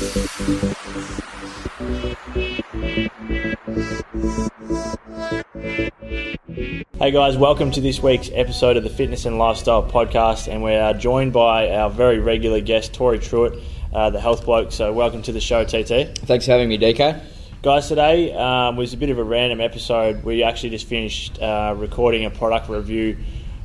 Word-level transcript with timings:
Hey 0.00 0.14
guys, 7.10 7.36
welcome 7.36 7.70
to 7.72 7.82
this 7.82 8.02
week's 8.02 8.30
episode 8.32 8.78
of 8.78 8.82
the 8.82 8.88
Fitness 8.88 9.26
and 9.26 9.38
Lifestyle 9.38 9.86
Podcast, 9.86 10.50
and 10.50 10.62
we 10.62 10.74
are 10.74 10.94
joined 10.94 11.34
by 11.34 11.68
our 11.68 11.90
very 11.90 12.18
regular 12.18 12.62
guest, 12.62 12.94
Tory 12.94 13.18
Trewhitt, 13.18 13.62
uh, 13.92 14.08
the 14.08 14.18
health 14.18 14.46
bloke. 14.46 14.72
So, 14.72 14.90
welcome 14.90 15.20
to 15.20 15.32
the 15.32 15.40
show, 15.40 15.64
TT. 15.64 16.16
Thanks 16.16 16.46
for 16.46 16.52
having 16.52 16.70
me, 16.70 16.78
DK. 16.78 17.22
Guys, 17.60 17.88
today 17.88 18.32
um, 18.32 18.76
was 18.76 18.94
a 18.94 18.96
bit 18.96 19.10
of 19.10 19.18
a 19.18 19.24
random 19.24 19.60
episode. 19.60 20.24
We 20.24 20.42
actually 20.42 20.70
just 20.70 20.86
finished 20.86 21.38
uh, 21.42 21.74
recording 21.76 22.24
a 22.24 22.30
product 22.30 22.70
review 22.70 23.18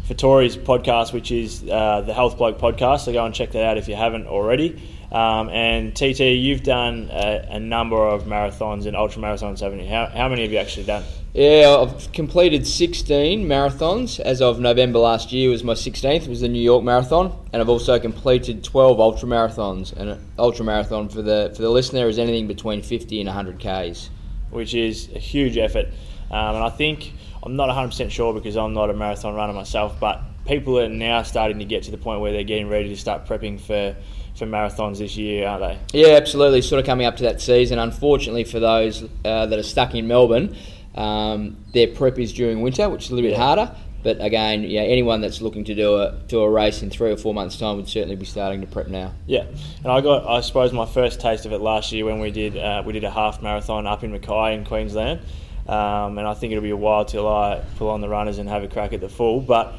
for 0.06 0.16
Tory's 0.16 0.58
podcast, 0.58 1.14
which 1.14 1.32
is 1.32 1.64
uh, 1.64 2.02
the 2.02 2.14
Health 2.14 2.38
Bloke 2.38 2.60
Podcast. 2.60 3.06
So, 3.06 3.14
go 3.14 3.24
and 3.24 3.34
check 3.34 3.54
that 3.54 3.64
out 3.64 3.78
if 3.78 3.88
you 3.88 3.96
haven't 3.96 4.28
already. 4.28 4.82
Um, 5.16 5.48
and 5.48 5.96
TT, 5.96 6.20
you've 6.20 6.64
done 6.64 7.10
a, 7.10 7.48
a, 7.52 7.60
number 7.60 7.96
of 7.96 8.26
marathons 8.26 8.86
and 8.86 8.98
ultra 8.98 9.22
marathons, 9.22 9.62
haven't 9.62 9.80
you? 9.80 9.88
How, 9.88 10.08
how 10.08 10.28
many 10.28 10.42
have 10.42 10.52
you 10.52 10.58
actually 10.58 10.88
done? 10.88 11.06
Yeah, 11.34 11.78
I've 11.80 12.12
completed 12.12 12.68
16 12.68 13.48
marathons 13.48 14.20
as 14.20 14.42
of 14.42 14.60
November 14.60 15.00
last 15.00 15.32
year. 15.32 15.50
Was 15.52 15.64
my 15.64 15.72
16th. 15.72 16.24
It 16.24 16.28
was 16.28 16.42
the 16.42 16.50
New 16.50 16.62
York 16.62 16.84
Marathon, 16.84 17.34
and 17.54 17.62
I've 17.62 17.70
also 17.70 17.98
completed 17.98 18.62
12 18.62 19.00
ultra 19.00 19.30
marathons. 19.30 19.94
And 19.94 20.10
an 20.10 20.32
ultra 20.38 20.66
marathon 20.66 21.08
for 21.08 21.22
the 21.22 21.54
for 21.56 21.62
the 21.62 21.70
listener 21.70 22.10
is 22.10 22.20
anything 22.20 22.48
between 22.48 22.82
50 22.82 23.22
and 23.22 23.28
100 23.28 23.58
k's, 23.58 24.10
which 24.50 24.74
is 24.74 25.10
a 25.16 25.20
huge 25.20 25.58
effort. 25.58 25.86
Um, 26.30 26.56
and 26.56 26.64
I 26.66 26.70
think 26.70 27.14
I'm 27.42 27.56
not 27.56 27.70
100% 27.70 28.12
sure 28.12 28.34
because 28.34 28.58
I'm 28.58 28.74
not 28.74 28.90
a 28.90 28.94
marathon 28.94 29.34
runner 29.34 29.54
myself, 29.54 29.98
but 29.98 30.22
people 30.46 30.78
are 30.78 30.90
now 30.90 31.24
starting 31.24 31.60
to 31.60 31.66
get 31.66 31.84
to 31.84 31.92
the 31.92 31.98
point 31.98 32.20
where 32.20 32.34
they're 32.34 32.44
getting 32.44 32.68
ready 32.68 32.90
to 32.90 32.98
start 32.98 33.26
prepping 33.26 33.62
for 33.62 33.96
for 34.36 34.46
marathons 34.46 35.00
this 35.00 35.16
year, 35.18 35.48
aren't 35.48 35.80
they? 35.92 36.02
Yeah, 36.02 36.16
absolutely. 36.16 36.62
Sort 36.62 36.80
of 36.80 36.86
coming 36.86 37.06
up 37.06 37.18
to 37.18 37.24
that 37.24 37.42
season. 37.42 37.80
Unfortunately 37.80 38.44
for 38.44 38.60
those 38.60 39.04
uh, 39.24 39.46
that 39.46 39.58
are 39.58 39.64
stuck 39.64 39.96
in 39.96 40.08
Melbourne 40.08 40.56
um, 40.96 41.58
their 41.74 41.88
prep 41.88 42.18
is 42.18 42.34
during 42.34 42.62
winter, 42.62 42.90
which 42.90 43.06
is 43.06 43.12
a 43.12 43.16
little 43.16 43.30
bit 43.30 43.38
harder. 43.38 43.76
But 44.02 44.22
again, 44.22 44.64
yeah, 44.64 44.82
anyone 44.82 45.22
that's 45.22 45.42
looking 45.42 45.64
to 45.66 45.76
do 45.76 45.96
a 45.98 46.16
do 46.28 46.42
a 46.42 46.50
race 46.50 46.84
in 46.84 46.92
three 46.92 47.12
or 47.12 47.18
four 47.18 47.34
months' 47.34 47.58
time 47.58 47.78
would 47.78 47.90
certainly 47.90 48.16
be 48.16 48.26
starting 48.26 48.62
to 48.62 48.68
prep 48.68 48.88
now. 48.88 49.14
Yeah, 49.26 49.46
and 49.84 49.88
I 49.88 50.02
got 50.02 50.28
I 50.28 50.42
suppose 50.42 50.72
my 50.72 50.86
first 50.86 51.20
taste 51.20 51.46
of 51.46 51.54
it 51.54 51.60
last 51.60 51.92
year 51.92 52.06
when 52.06 52.20
we 52.20 52.30
did 52.30 52.56
uh, 52.56 52.84
we 52.86 52.94
did 52.94 53.04
a 53.04 53.10
half 53.10 53.42
marathon 53.42 53.88
up 53.88 54.04
in 54.04 54.12
Mackay 54.12 54.54
in 54.54 54.64
Queensland, 54.64 55.22
um, 55.68 56.20
and 56.20 56.28
I 56.28 56.36
think 56.36 56.52
it'll 56.52 56.64
be 56.64 56.70
a 56.70 56.78
while 56.78 57.04
till 57.04 57.28
I 57.28 57.64
pull 57.78 57.90
on 57.90 58.02
the 58.02 58.08
runners 58.08 58.38
and 58.38 58.48
have 58.48 58.64
a 58.64 58.68
crack 58.68 58.94
at 58.94 59.02
the 59.02 59.10
full. 59.10 59.42
But 59.42 59.70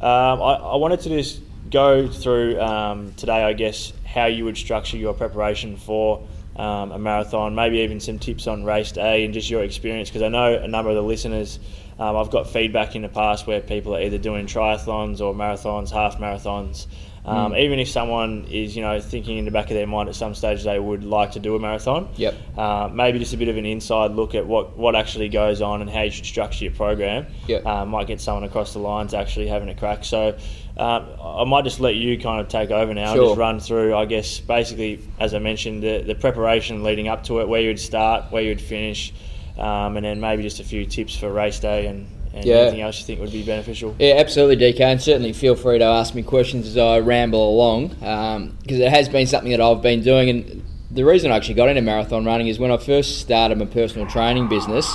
um, 0.00 0.40
I, 0.40 0.54
I, 0.54 0.76
wanted 0.76 1.00
to 1.00 1.08
just 1.08 1.40
go 1.70 2.08
through 2.08 2.60
um, 2.60 3.12
today, 3.14 3.42
I 3.42 3.52
guess, 3.52 3.92
how 4.04 4.26
you 4.26 4.44
would 4.44 4.56
structure 4.56 4.96
your 4.96 5.14
preparation 5.14 5.76
for 5.76 6.26
um, 6.56 6.92
a 6.92 6.98
marathon, 6.98 7.54
maybe 7.54 7.78
even 7.78 8.00
some 8.00 8.18
tips 8.18 8.46
on 8.46 8.64
race 8.64 8.92
day 8.92 9.24
and 9.24 9.32
just 9.32 9.48
your 9.48 9.62
experience. 9.62 10.10
Because 10.10 10.22
I 10.22 10.28
know 10.28 10.54
a 10.54 10.68
number 10.68 10.90
of 10.90 10.96
the 10.96 11.02
listeners, 11.02 11.58
um, 11.98 12.16
I've 12.16 12.30
got 12.30 12.50
feedback 12.50 12.94
in 12.94 13.02
the 13.02 13.08
past 13.08 13.46
where 13.46 13.60
people 13.60 13.96
are 13.96 14.00
either 14.00 14.18
doing 14.18 14.46
triathlons 14.46 15.20
or 15.20 15.34
marathons, 15.34 15.90
half 15.90 16.18
marathons. 16.18 16.86
Um, 17.24 17.52
mm. 17.52 17.60
Even 17.60 17.78
if 17.78 17.88
someone 17.88 18.46
is, 18.50 18.74
you 18.74 18.82
know, 18.82 19.00
thinking 19.00 19.38
in 19.38 19.44
the 19.44 19.52
back 19.52 19.70
of 19.70 19.74
their 19.74 19.86
mind 19.86 20.08
at 20.08 20.16
some 20.16 20.34
stage 20.34 20.64
they 20.64 20.78
would 20.78 21.04
like 21.04 21.32
to 21.32 21.40
do 21.40 21.54
a 21.54 21.60
marathon, 21.60 22.08
yep. 22.16 22.34
Uh, 22.58 22.90
maybe 22.92 23.20
just 23.20 23.32
a 23.32 23.36
bit 23.36 23.48
of 23.48 23.56
an 23.56 23.64
inside 23.64 24.10
look 24.10 24.34
at 24.34 24.44
what, 24.44 24.76
what 24.76 24.96
actually 24.96 25.28
goes 25.28 25.62
on 25.62 25.82
and 25.82 25.88
how 25.88 26.02
you 26.02 26.10
should 26.10 26.26
structure 26.26 26.64
your 26.64 26.74
program. 26.74 27.26
Yep. 27.46 27.64
Uh, 27.64 27.86
might 27.86 28.08
get 28.08 28.20
someone 28.20 28.42
across 28.42 28.72
the 28.72 28.80
lines 28.80 29.14
actually 29.14 29.46
having 29.46 29.68
a 29.68 29.74
crack. 29.74 30.04
So 30.04 30.36
um, 30.76 31.06
I 31.22 31.44
might 31.44 31.62
just 31.62 31.78
let 31.78 31.94
you 31.94 32.18
kind 32.18 32.40
of 32.40 32.48
take 32.48 32.72
over 32.72 32.92
now 32.92 33.12
sure. 33.12 33.22
and 33.22 33.30
just 33.30 33.38
run 33.38 33.60
through, 33.60 33.94
I 33.94 34.04
guess, 34.06 34.40
basically, 34.40 35.00
as 35.20 35.32
I 35.32 35.38
mentioned, 35.38 35.82
the, 35.84 36.02
the 36.02 36.16
preparation 36.16 36.82
leading 36.82 37.06
up 37.06 37.22
to 37.24 37.40
it, 37.40 37.48
where 37.48 37.60
you'd 37.60 37.78
start, 37.78 38.32
where 38.32 38.42
you'd 38.42 38.60
finish, 38.60 39.12
um, 39.58 39.96
and 39.96 40.04
then 40.04 40.20
maybe 40.20 40.42
just 40.42 40.58
a 40.58 40.64
few 40.64 40.86
tips 40.86 41.16
for 41.16 41.30
race 41.30 41.60
day 41.60 41.86
and, 41.86 42.08
and 42.34 42.44
yeah. 42.44 42.56
anything 42.56 42.80
else 42.80 42.98
you 42.98 43.06
think 43.06 43.20
would 43.20 43.32
be 43.32 43.44
beneficial. 43.44 43.94
Yeah, 43.98 44.14
absolutely, 44.14 44.56
DK, 44.56 44.80
and 44.80 45.02
certainly 45.02 45.32
feel 45.32 45.54
free 45.54 45.78
to 45.78 45.84
ask 45.84 46.14
me 46.14 46.22
questions 46.22 46.66
as 46.66 46.76
I 46.76 46.98
ramble 47.00 47.50
along, 47.50 47.88
because 47.88 48.36
um, 48.36 48.56
it 48.66 48.90
has 48.90 49.08
been 49.08 49.26
something 49.26 49.50
that 49.50 49.60
I've 49.60 49.82
been 49.82 50.02
doing. 50.02 50.30
And 50.30 50.64
the 50.90 51.04
reason 51.04 51.30
I 51.30 51.36
actually 51.36 51.54
got 51.54 51.68
into 51.68 51.82
marathon 51.82 52.24
running 52.24 52.48
is 52.48 52.58
when 52.58 52.70
I 52.70 52.76
first 52.76 53.20
started 53.20 53.58
my 53.58 53.66
personal 53.66 54.06
training 54.06 54.48
business. 54.48 54.94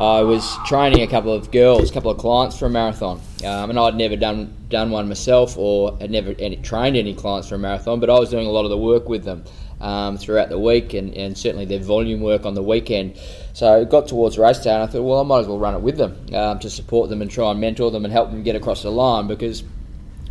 I 0.00 0.22
was 0.22 0.56
training 0.64 1.02
a 1.02 1.08
couple 1.08 1.32
of 1.32 1.50
girls, 1.50 1.90
a 1.90 1.92
couple 1.92 2.12
of 2.12 2.18
clients 2.18 2.56
for 2.56 2.66
a 2.66 2.70
marathon, 2.70 3.20
um, 3.44 3.70
and 3.70 3.76
I'd 3.76 3.96
never 3.96 4.14
done 4.14 4.54
done 4.68 4.90
one 4.90 5.08
myself 5.08 5.56
or 5.58 5.96
had 6.00 6.10
never 6.10 6.36
any, 6.38 6.54
trained 6.56 6.96
any 6.96 7.14
clients 7.14 7.48
for 7.48 7.56
a 7.56 7.58
marathon, 7.58 7.98
but 7.98 8.08
I 8.08 8.16
was 8.16 8.30
doing 8.30 8.46
a 8.46 8.50
lot 8.50 8.64
of 8.64 8.70
the 8.70 8.78
work 8.78 9.08
with 9.08 9.24
them 9.24 9.42
um, 9.80 10.16
throughout 10.16 10.50
the 10.50 10.58
week 10.58 10.94
and, 10.94 11.12
and 11.14 11.36
certainly 11.36 11.64
their 11.64 11.80
volume 11.80 12.20
work 12.20 12.46
on 12.46 12.54
the 12.54 12.62
weekend. 12.62 13.18
So 13.54 13.80
it 13.80 13.90
got 13.90 14.06
towards 14.06 14.38
race 14.38 14.60
day, 14.60 14.72
and 14.72 14.84
I 14.84 14.86
thought, 14.86 15.02
well, 15.02 15.18
I 15.18 15.24
might 15.24 15.40
as 15.40 15.46
well 15.48 15.58
run 15.58 15.74
it 15.74 15.80
with 15.80 15.96
them 15.96 16.16
um, 16.32 16.60
to 16.60 16.70
support 16.70 17.10
them 17.10 17.20
and 17.20 17.28
try 17.28 17.50
and 17.50 17.60
mentor 17.60 17.90
them 17.90 18.04
and 18.04 18.12
help 18.12 18.30
them 18.30 18.44
get 18.44 18.54
across 18.54 18.84
the 18.84 18.92
line 18.92 19.26
because 19.26 19.64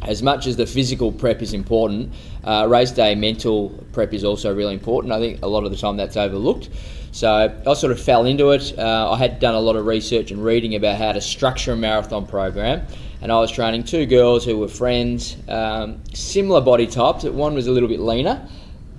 as 0.03 0.22
much 0.22 0.47
as 0.47 0.56
the 0.56 0.66
physical 0.66 1.12
prep 1.12 1.41
is 1.41 1.53
important, 1.53 2.13
uh, 2.44 2.66
race 2.69 2.91
day 2.91 3.16
mental 3.16 3.69
prep 3.94 4.13
is 4.13 4.24
also 4.24 4.53
really 4.53 4.74
important. 4.74 5.13
I 5.13 5.19
think 5.19 5.41
a 5.41 5.47
lot 5.47 5.63
of 5.63 5.72
the 5.72 5.78
time 5.78 5.97
that's 5.97 6.18
overlooked. 6.18 6.69
So 7.12 7.52
I 7.66 7.74
sort 7.74 7.91
of 7.91 8.00
fell 8.00 8.25
into 8.25 8.52
it. 8.52 8.78
Uh, 8.78 9.12
I 9.12 9.18
had 9.18 9.40
done 9.40 9.56
a 9.56 9.59
lot 9.59 9.75
of 9.75 9.86
research 9.86 10.30
and 10.30 10.44
reading 10.44 10.75
about 10.75 10.97
how 10.97 11.13
to 11.13 11.22
structure 11.22 11.72
a 11.72 11.75
marathon 11.75 12.28
program, 12.28 12.86
and 13.22 13.31
I 13.31 13.40
was 13.40 13.50
training 13.50 13.86
two 13.86 14.06
girls 14.06 14.46
who 14.46 14.57
were 14.59 14.68
friends, 14.68 15.36
um, 15.47 16.00
similar 16.13 16.62
body 16.62 16.86
types. 16.86 17.24
One 17.24 17.56
was 17.56 17.66
a 17.66 17.72
little 17.72 17.90
bit 17.90 18.02
leaner, 18.02 18.47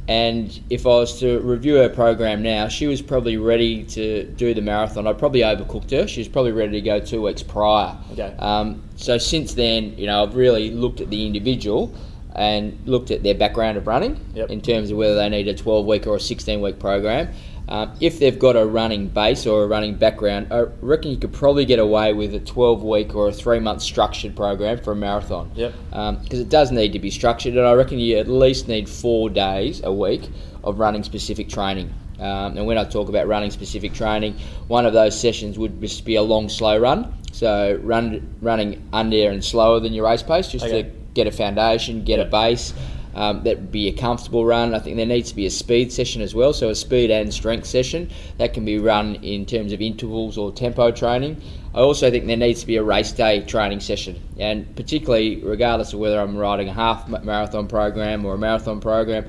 and 0.08 0.58
if 0.70 0.86
I 0.86 0.91
was 0.91 1.20
to 1.20 1.38
review 1.41 1.74
her 1.76 1.91
program 1.91 2.42
now, 2.42 2.69
she 2.69 2.86
was 2.86 3.02
probably 3.02 3.36
ready 3.36 3.84
to 3.84 4.24
do 4.24 4.54
the 4.54 4.62
marathon. 4.62 5.06
I 5.06 5.12
probably 5.12 5.41
overcooked 5.41 5.91
her. 5.91 6.08
She 6.08 6.20
was 6.20 6.28
probably 6.28 6.52
ready 6.52 6.72
to 6.72 6.80
go 6.80 6.98
two 6.98 7.20
weeks 7.20 7.42
prior. 7.42 7.94
Okay. 8.12 8.34
Um, 8.38 8.82
so 8.96 9.19
since 9.19 9.52
then, 9.52 9.96
you 9.98 10.06
know, 10.06 10.22
I've 10.22 10.34
really 10.34 10.70
looked 10.70 11.02
at 11.02 11.10
the 11.10 11.26
individual 11.26 11.94
and 12.34 12.78
looked 12.86 13.10
at 13.10 13.22
their 13.22 13.34
background 13.34 13.76
of 13.76 13.86
running 13.86 14.19
yep. 14.32 14.48
in 14.48 14.62
terms 14.62 14.91
of 14.91 14.96
whether 14.96 15.14
they 15.14 15.28
need 15.28 15.46
a 15.46 15.54
12 15.54 15.84
week 15.84 16.06
or 16.06 16.16
a 16.16 16.20
16 16.20 16.62
week 16.62 16.78
program. 16.78 17.28
Um, 17.68 17.92
if 18.00 18.18
they've 18.18 18.38
got 18.38 18.56
a 18.56 18.64
running 18.64 19.08
base 19.08 19.46
or 19.46 19.62
a 19.62 19.66
running 19.66 19.94
background, 19.94 20.48
I 20.50 20.60
reckon 20.80 21.10
you 21.10 21.18
could 21.18 21.34
probably 21.34 21.66
get 21.66 21.78
away 21.78 22.14
with 22.14 22.34
a 22.34 22.40
12 22.40 22.82
week 22.82 23.14
or 23.14 23.28
a 23.28 23.32
three 23.32 23.60
month 23.60 23.82
structured 23.82 24.34
program 24.34 24.78
for 24.78 24.92
a 24.92 24.96
marathon. 24.96 25.50
Yep. 25.54 25.74
Because 25.90 26.38
um, 26.38 26.40
it 26.40 26.48
does 26.48 26.72
need 26.72 26.92
to 26.94 26.98
be 26.98 27.10
structured, 27.10 27.56
and 27.56 27.66
I 27.66 27.74
reckon 27.74 27.98
you 27.98 28.16
at 28.16 28.26
least 28.26 28.68
need 28.68 28.88
four 28.88 29.28
days 29.28 29.82
a 29.84 29.92
week 29.92 30.28
of 30.64 30.78
running 30.78 31.02
specific 31.02 31.48
training. 31.48 31.92
Um, 32.18 32.56
and 32.56 32.66
when 32.66 32.78
I 32.78 32.84
talk 32.84 33.08
about 33.08 33.28
running 33.28 33.50
specific 33.50 33.92
training, 33.92 34.36
one 34.66 34.86
of 34.86 34.92
those 34.92 35.18
sessions 35.18 35.58
would 35.58 35.80
just 35.80 36.04
be 36.04 36.16
a 36.16 36.22
long, 36.22 36.48
slow 36.48 36.78
run. 36.78 37.14
So 37.32 37.78
run, 37.82 38.34
running 38.40 38.88
under 38.92 39.30
and 39.30 39.44
slower 39.44 39.78
than 39.78 39.92
your 39.92 40.06
race 40.06 40.22
pace, 40.22 40.48
just 40.48 40.64
okay. 40.64 40.82
to 40.82 40.90
get 41.14 41.26
a 41.26 41.30
foundation, 41.30 42.02
get 42.02 42.18
yep. 42.18 42.28
a 42.28 42.30
base. 42.30 42.72
Um, 43.18 43.42
that 43.42 43.56
would 43.56 43.72
be 43.72 43.88
a 43.88 43.92
comfortable 43.92 44.46
run. 44.46 44.76
I 44.76 44.78
think 44.78 44.96
there 44.96 45.04
needs 45.04 45.30
to 45.30 45.34
be 45.34 45.44
a 45.44 45.50
speed 45.50 45.92
session 45.92 46.22
as 46.22 46.36
well, 46.36 46.52
so 46.52 46.68
a 46.68 46.74
speed 46.76 47.10
and 47.10 47.34
strength 47.34 47.66
session 47.66 48.10
that 48.36 48.54
can 48.54 48.64
be 48.64 48.78
run 48.78 49.16
in 49.16 49.44
terms 49.44 49.72
of 49.72 49.80
intervals 49.80 50.38
or 50.38 50.52
tempo 50.52 50.92
training. 50.92 51.42
I 51.74 51.80
also 51.80 52.12
think 52.12 52.28
there 52.28 52.36
needs 52.36 52.60
to 52.60 52.66
be 52.68 52.76
a 52.76 52.82
race 52.84 53.10
day 53.10 53.40
training 53.40 53.80
session, 53.80 54.22
and 54.38 54.72
particularly 54.76 55.42
regardless 55.42 55.92
of 55.92 55.98
whether 55.98 56.20
I'm 56.20 56.36
riding 56.36 56.68
a 56.68 56.72
half 56.72 57.08
marathon 57.08 57.66
program 57.66 58.24
or 58.24 58.34
a 58.34 58.38
marathon 58.38 58.78
program 58.78 59.26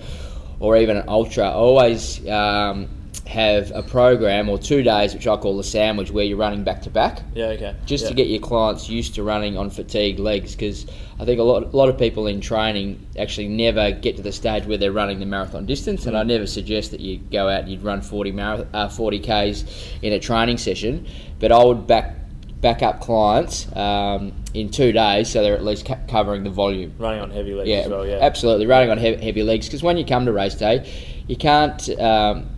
or 0.59 0.77
even 0.77 0.97
an 0.97 1.09
ultra, 1.09 1.45
I 1.45 1.53
always 1.53 2.27
um, 2.27 2.89
have 3.29 3.71
a 3.75 3.83
program 3.83 4.49
or 4.49 4.57
two 4.57 4.81
days, 4.81 5.13
which 5.13 5.27
I 5.27 5.37
call 5.37 5.55
the 5.55 5.63
sandwich, 5.63 6.09
where 6.09 6.25
you're 6.25 6.35
running 6.35 6.63
back 6.63 6.81
to 6.81 6.89
back. 6.89 7.21
Yeah, 7.35 7.45
okay. 7.49 7.75
Just 7.85 8.05
yeah. 8.05 8.09
to 8.09 8.15
get 8.15 8.27
your 8.27 8.41
clients 8.41 8.89
used 8.89 9.13
to 9.15 9.23
running 9.23 9.55
on 9.55 9.69
fatigued 9.69 10.19
legs, 10.19 10.55
because 10.55 10.87
I 11.19 11.25
think 11.25 11.39
a 11.39 11.43
lot, 11.43 11.61
a 11.61 11.77
lot 11.77 11.89
of 11.89 11.97
people 11.99 12.25
in 12.25 12.41
training 12.41 13.05
actually 13.19 13.47
never 13.47 13.91
get 13.91 14.17
to 14.17 14.23
the 14.23 14.31
stage 14.31 14.65
where 14.65 14.79
they're 14.79 14.91
running 14.91 15.19
the 15.19 15.27
marathon 15.27 15.67
distance, 15.67 16.07
and 16.07 16.17
I 16.17 16.23
never 16.23 16.47
suggest 16.47 16.89
that 16.89 17.01
you 17.01 17.19
go 17.19 17.47
out 17.47 17.61
and 17.61 17.69
you'd 17.69 17.83
run 17.83 18.01
40 18.01 18.31
marathon, 18.31 18.67
uh, 18.73 18.89
40 18.89 19.19
k's 19.19 19.63
in 20.01 20.11
a 20.13 20.19
training 20.19 20.57
session, 20.57 21.05
but 21.37 21.51
I 21.51 21.63
would 21.63 21.85
back 21.85 22.15
back 22.61 22.81
up 22.81 22.99
clients 22.99 23.73
um, 23.77 24.33
in 24.55 24.69
two 24.69 24.91
days, 24.91 25.29
so 25.29 25.43
they're 25.43 25.55
at 25.55 25.63
least 25.63 25.85
ca- 25.85 25.99
covering 26.07 26.43
the 26.43 26.49
volume. 26.49 26.93
Running 26.97 27.21
on 27.21 27.29
heavy 27.29 27.53
legs 27.53 27.69
yeah, 27.69 27.77
as 27.77 27.89
well, 27.89 28.07
yeah. 28.07 28.17
Absolutely, 28.21 28.65
running 28.65 28.89
on 28.89 28.97
he- 28.97 29.15
heavy 29.15 29.43
legs, 29.43 29.67
because 29.67 29.83
when 29.83 29.97
you 29.97 30.03
come 30.03 30.25
to 30.25 30.33
race 30.33 30.55
day, 30.55 30.91
you 31.27 31.35
can't. 31.35 31.87
Um, 31.99 32.49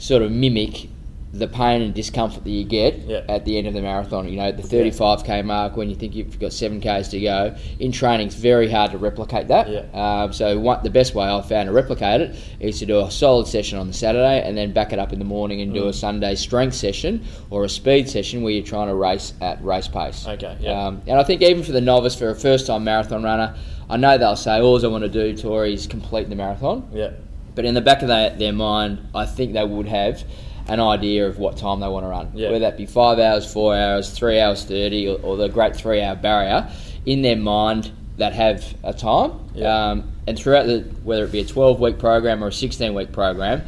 sort 0.00 0.22
of 0.22 0.32
mimic 0.32 0.88
the 1.32 1.46
pain 1.46 1.80
and 1.80 1.94
discomfort 1.94 2.42
that 2.42 2.50
you 2.50 2.64
get 2.64 2.98
yeah. 3.00 3.22
at 3.28 3.44
the 3.44 3.56
end 3.56 3.68
of 3.68 3.74
the 3.74 3.80
marathon. 3.80 4.28
You 4.28 4.36
know, 4.36 4.50
the 4.50 4.62
35k 4.62 5.44
mark 5.44 5.76
when 5.76 5.88
you 5.88 5.94
think 5.94 6.14
you've 6.16 6.40
got 6.40 6.50
7k's 6.50 7.08
to 7.08 7.20
go. 7.20 7.56
In 7.78 7.92
training, 7.92 8.26
it's 8.26 8.36
very 8.36 8.68
hard 8.68 8.90
to 8.90 8.98
replicate 8.98 9.46
that. 9.48 9.68
Yeah. 9.68 9.84
Um, 9.92 10.32
so 10.32 10.58
one, 10.58 10.82
the 10.82 10.90
best 10.90 11.14
way 11.14 11.26
I've 11.26 11.46
found 11.46 11.68
to 11.68 11.72
replicate 11.72 12.20
it 12.20 12.36
is 12.58 12.80
to 12.80 12.86
do 12.86 12.98
a 12.98 13.10
solid 13.10 13.46
session 13.46 13.78
on 13.78 13.86
the 13.86 13.92
Saturday 13.92 14.42
and 14.42 14.56
then 14.56 14.72
back 14.72 14.92
it 14.92 14.98
up 14.98 15.12
in 15.12 15.20
the 15.20 15.24
morning 15.24 15.60
and 15.60 15.70
mm. 15.70 15.74
do 15.74 15.88
a 15.88 15.92
Sunday 15.92 16.34
strength 16.34 16.74
session 16.74 17.24
or 17.50 17.64
a 17.64 17.68
speed 17.68 18.08
session 18.08 18.42
where 18.42 18.52
you're 18.52 18.66
trying 18.66 18.88
to 18.88 18.94
race 18.94 19.32
at 19.40 19.62
race 19.62 19.86
pace. 19.86 20.26
Okay. 20.26 20.56
Yeah. 20.58 20.86
Um, 20.86 21.00
and 21.06 21.20
I 21.20 21.22
think 21.22 21.42
even 21.42 21.62
for 21.62 21.72
the 21.72 21.80
novice, 21.80 22.16
for 22.16 22.30
a 22.30 22.34
first-time 22.34 22.82
marathon 22.82 23.22
runner, 23.22 23.54
I 23.88 23.96
know 23.96 24.18
they'll 24.18 24.34
say, 24.34 24.60
all 24.60 24.84
I 24.84 24.88
want 24.88 25.04
to 25.04 25.08
do, 25.08 25.36
Tory, 25.36 25.74
is 25.74 25.86
complete 25.86 26.28
the 26.28 26.36
marathon. 26.36 26.88
Yeah 26.92 27.10
But 27.60 27.66
in 27.66 27.74
the 27.74 27.82
back 27.82 28.00
of 28.00 28.08
their, 28.08 28.30
their 28.30 28.54
mind, 28.54 29.06
I 29.14 29.26
think 29.26 29.52
they 29.52 29.62
would 29.62 29.86
have 29.86 30.24
an 30.66 30.80
idea 30.80 31.28
of 31.28 31.38
what 31.38 31.58
time 31.58 31.80
they 31.80 31.88
want 31.88 32.04
to 32.04 32.08
run. 32.08 32.30
Yeah. 32.32 32.48
Whether 32.48 32.60
that 32.60 32.78
be 32.78 32.86
five 32.86 33.18
hours, 33.18 33.52
four 33.52 33.76
hours, 33.76 34.08
three 34.08 34.40
hours 34.40 34.64
30, 34.64 35.08
or, 35.08 35.20
or 35.20 35.36
the 35.36 35.50
great 35.50 35.76
three 35.76 36.00
hour 36.00 36.16
barrier, 36.16 36.72
in 37.04 37.20
their 37.20 37.36
mind, 37.36 37.92
that 38.16 38.32
have 38.32 38.64
a 38.82 38.94
time. 38.94 39.38
Yeah. 39.54 39.90
Um, 39.90 40.10
and 40.26 40.38
throughout 40.38 40.68
the, 40.68 40.90
whether 41.04 41.24
it 41.24 41.32
be 41.32 41.40
a 41.40 41.44
12 41.44 41.78
week 41.80 41.98
program 41.98 42.42
or 42.42 42.46
a 42.46 42.52
16 42.52 42.94
week 42.94 43.12
program, 43.12 43.60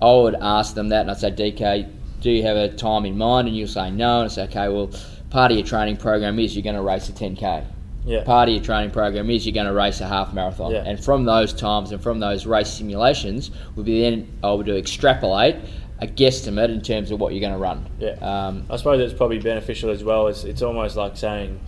I 0.00 0.14
would 0.14 0.36
ask 0.36 0.74
them 0.74 0.88
that 0.88 1.02
and 1.02 1.10
I'd 1.10 1.18
say, 1.18 1.30
DK, 1.30 1.92
do 2.22 2.30
you 2.30 2.42
have 2.42 2.56
a 2.56 2.70
time 2.70 3.04
in 3.04 3.18
mind? 3.18 3.48
And 3.48 3.54
you'll 3.54 3.68
say 3.68 3.90
no. 3.90 4.22
And 4.22 4.30
I 4.30 4.32
say, 4.32 4.44
okay, 4.44 4.68
well, 4.70 4.90
part 5.28 5.52
of 5.52 5.58
your 5.58 5.66
training 5.66 5.98
program 5.98 6.38
is 6.38 6.56
you're 6.56 6.62
going 6.62 6.76
to 6.76 6.80
race 6.80 7.10
a 7.10 7.12
10K. 7.12 7.66
Yeah. 8.06 8.22
Part 8.22 8.48
of 8.48 8.54
your 8.54 8.62
training 8.62 8.92
program 8.92 9.28
is 9.30 9.44
you're 9.44 9.52
going 9.52 9.66
to 9.66 9.72
race 9.72 10.00
a 10.00 10.06
half 10.06 10.32
marathon. 10.32 10.70
Yeah. 10.70 10.84
And 10.86 11.02
from 11.02 11.24
those 11.24 11.52
times 11.52 11.90
and 11.90 12.00
from 12.00 12.20
those 12.20 12.46
race 12.46 12.70
simulations, 12.70 13.50
we'll 13.74 13.84
be 13.84 14.00
then 14.00 14.32
able 14.38 14.64
to 14.64 14.78
extrapolate 14.78 15.56
a 15.98 16.06
guesstimate 16.06 16.68
in 16.70 16.80
terms 16.80 17.10
of 17.10 17.18
what 17.18 17.32
you're 17.32 17.40
going 17.40 17.52
to 17.52 17.58
run. 17.58 17.88
Yeah. 17.98 18.12
Um, 18.20 18.66
I 18.70 18.76
suppose 18.76 19.00
it's 19.00 19.16
probably 19.16 19.40
beneficial 19.40 19.90
as 19.90 20.04
well. 20.04 20.28
It's, 20.28 20.44
it's 20.44 20.62
almost 20.62 20.96
like 20.96 21.16
saying, 21.16 21.60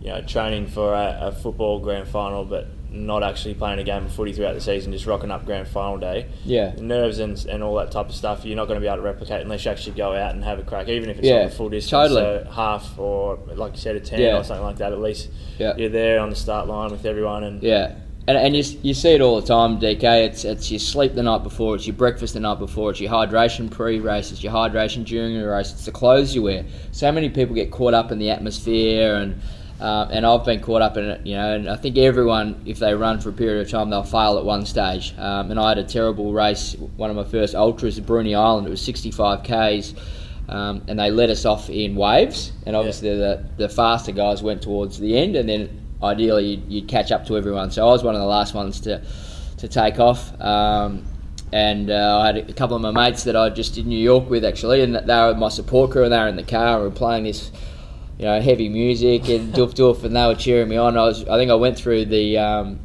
you 0.00 0.08
know, 0.08 0.20
training 0.22 0.66
for 0.66 0.94
a, 0.94 1.18
a 1.20 1.32
football 1.32 1.78
grand 1.78 2.08
final, 2.08 2.44
but 2.44 2.66
not 2.94 3.22
actually 3.22 3.54
playing 3.54 3.78
a 3.80 3.84
game 3.84 4.04
of 4.06 4.12
footy 4.12 4.32
throughout 4.32 4.54
the 4.54 4.60
season, 4.60 4.92
just 4.92 5.06
rocking 5.06 5.30
up 5.30 5.44
grand 5.44 5.66
final 5.68 5.98
day. 5.98 6.26
yeah. 6.44 6.70
The 6.70 6.82
nerves 6.82 7.18
and, 7.18 7.44
and 7.46 7.62
all 7.62 7.74
that 7.76 7.90
type 7.90 8.08
of 8.08 8.14
stuff, 8.14 8.44
you're 8.44 8.56
not 8.56 8.66
going 8.68 8.76
to 8.76 8.80
be 8.80 8.86
able 8.86 8.98
to 8.98 9.02
replicate 9.02 9.40
unless 9.42 9.64
you 9.64 9.70
actually 9.70 9.96
go 9.96 10.14
out 10.14 10.34
and 10.34 10.44
have 10.44 10.58
a 10.58 10.62
crack, 10.62 10.88
even 10.88 11.10
if 11.10 11.18
it's 11.18 11.26
Yeah, 11.26 11.42
not 11.42 11.46
a 11.52 11.54
full 11.54 11.68
distance, 11.68 11.90
totally. 11.90 12.20
so 12.20 12.48
half 12.52 12.98
or 12.98 13.38
like 13.54 13.72
you 13.72 13.78
said, 13.78 13.96
a 13.96 14.00
ten 14.00 14.20
Yeah. 14.20 14.38
or 14.38 14.44
something 14.44 14.64
like 14.64 14.76
that. 14.76 14.92
At 14.92 15.00
least 15.00 15.30
Yeah. 15.58 15.76
you're 15.76 15.88
there 15.90 16.20
on 16.20 16.30
the 16.30 16.36
start 16.36 16.68
line 16.68 16.90
with 16.90 17.04
everyone, 17.04 17.44
and 17.44 17.62
Yeah. 17.62 17.96
And, 18.26 18.38
and 18.38 18.56
you, 18.56 18.62
you 18.82 18.94
see 18.94 19.10
it 19.10 19.20
all 19.20 19.38
the 19.38 19.46
time, 19.46 19.78
DK. 19.78 20.24
It's 20.24 20.46
it's 20.46 20.70
your 20.70 20.78
sleep 20.78 21.14
the 21.14 21.22
night 21.22 21.42
before, 21.42 21.74
it's 21.74 21.86
your 21.86 21.94
breakfast 21.96 22.32
the 22.32 22.40
night 22.40 22.58
before, 22.58 22.90
it's 22.90 22.98
your 23.00 23.10
hydration 23.12 23.70
pre-race, 23.70 24.32
it's 24.32 24.42
your 24.42 24.50
hydration 24.52 25.04
during 25.04 25.38
the 25.38 25.46
race, 25.46 25.72
it's 25.72 25.84
the 25.84 25.92
clothes 25.92 26.34
you 26.34 26.42
wear. 26.42 26.64
So 26.92 27.12
many 27.12 27.28
people 27.28 27.54
get 27.54 27.70
caught 27.70 27.92
up 27.92 28.10
in 28.12 28.18
the 28.18 28.30
atmosphere, 28.30 29.16
and 29.16 29.42
uh, 29.84 30.08
and 30.10 30.24
I've 30.24 30.44
been 30.44 30.60
caught 30.60 30.82
up 30.82 30.96
in 30.96 31.04
it, 31.04 31.26
you 31.26 31.34
know. 31.34 31.54
And 31.54 31.68
I 31.68 31.76
think 31.76 31.98
everyone, 31.98 32.62
if 32.64 32.78
they 32.78 32.94
run 32.94 33.20
for 33.20 33.28
a 33.28 33.32
period 33.32 33.66
of 33.66 33.70
time, 33.70 33.90
they'll 33.90 34.02
fail 34.02 34.38
at 34.38 34.44
one 34.44 34.64
stage. 34.64 35.14
Um, 35.18 35.50
and 35.50 35.60
I 35.60 35.68
had 35.68 35.78
a 35.78 35.84
terrible 35.84 36.32
race, 36.32 36.74
one 36.96 37.10
of 37.10 37.16
my 37.16 37.24
first 37.24 37.54
ultras 37.54 37.98
at 37.98 38.06
Bruny 38.06 38.36
Island. 38.36 38.66
It 38.66 38.70
was 38.70 38.82
65 38.82 39.42
k's. 39.42 39.94
Um, 40.48 40.82
and 40.88 40.98
they 40.98 41.10
let 41.10 41.30
us 41.30 41.46
off 41.46 41.70
in 41.70 41.96
waves, 41.96 42.52
and 42.66 42.76
obviously 42.76 43.16
the, 43.16 43.46
the 43.56 43.66
faster 43.66 44.12
guys 44.12 44.42
went 44.42 44.60
towards 44.60 44.98
the 44.98 45.16
end, 45.16 45.36
and 45.36 45.48
then 45.48 45.80
ideally 46.02 46.46
you'd, 46.46 46.70
you'd 46.70 46.88
catch 46.88 47.10
up 47.12 47.26
to 47.28 47.38
everyone. 47.38 47.70
So 47.70 47.82
I 47.82 47.90
was 47.90 48.04
one 48.04 48.14
of 48.14 48.20
the 48.20 48.26
last 48.26 48.54
ones 48.54 48.80
to 48.80 49.02
to 49.58 49.68
take 49.68 49.98
off. 49.98 50.38
Um, 50.40 51.04
and 51.52 51.90
uh, 51.90 52.18
I 52.20 52.26
had 52.26 52.36
a 52.36 52.52
couple 52.52 52.76
of 52.76 52.82
my 52.82 52.90
mates 52.90 53.24
that 53.24 53.36
I 53.36 53.48
just 53.48 53.74
did 53.74 53.86
New 53.86 53.98
York 53.98 54.28
with 54.28 54.44
actually, 54.44 54.82
and 54.82 54.94
they 54.94 55.14
were 55.14 55.34
my 55.34 55.48
support 55.48 55.92
crew, 55.92 56.04
and 56.04 56.12
they 56.12 56.18
were 56.18 56.28
in 56.28 56.36
the 56.36 56.42
car 56.42 56.74
and 56.74 56.82
we 56.82 56.88
were 56.88 56.94
playing 56.94 57.24
this, 57.24 57.52
you 58.18 58.24
know, 58.26 58.40
heavy 58.40 58.68
music 58.68 59.28
and 59.28 59.52
doof 59.52 59.74
doof, 59.74 60.04
and 60.04 60.14
they 60.14 60.26
were 60.26 60.34
cheering 60.34 60.68
me 60.68 60.76
on. 60.76 60.96
I 60.96 61.02
was, 61.02 61.26
I 61.28 61.36
think 61.36 61.50
I 61.50 61.54
went 61.54 61.76
through 61.76 62.06
the 62.06 62.38
um, 62.38 62.78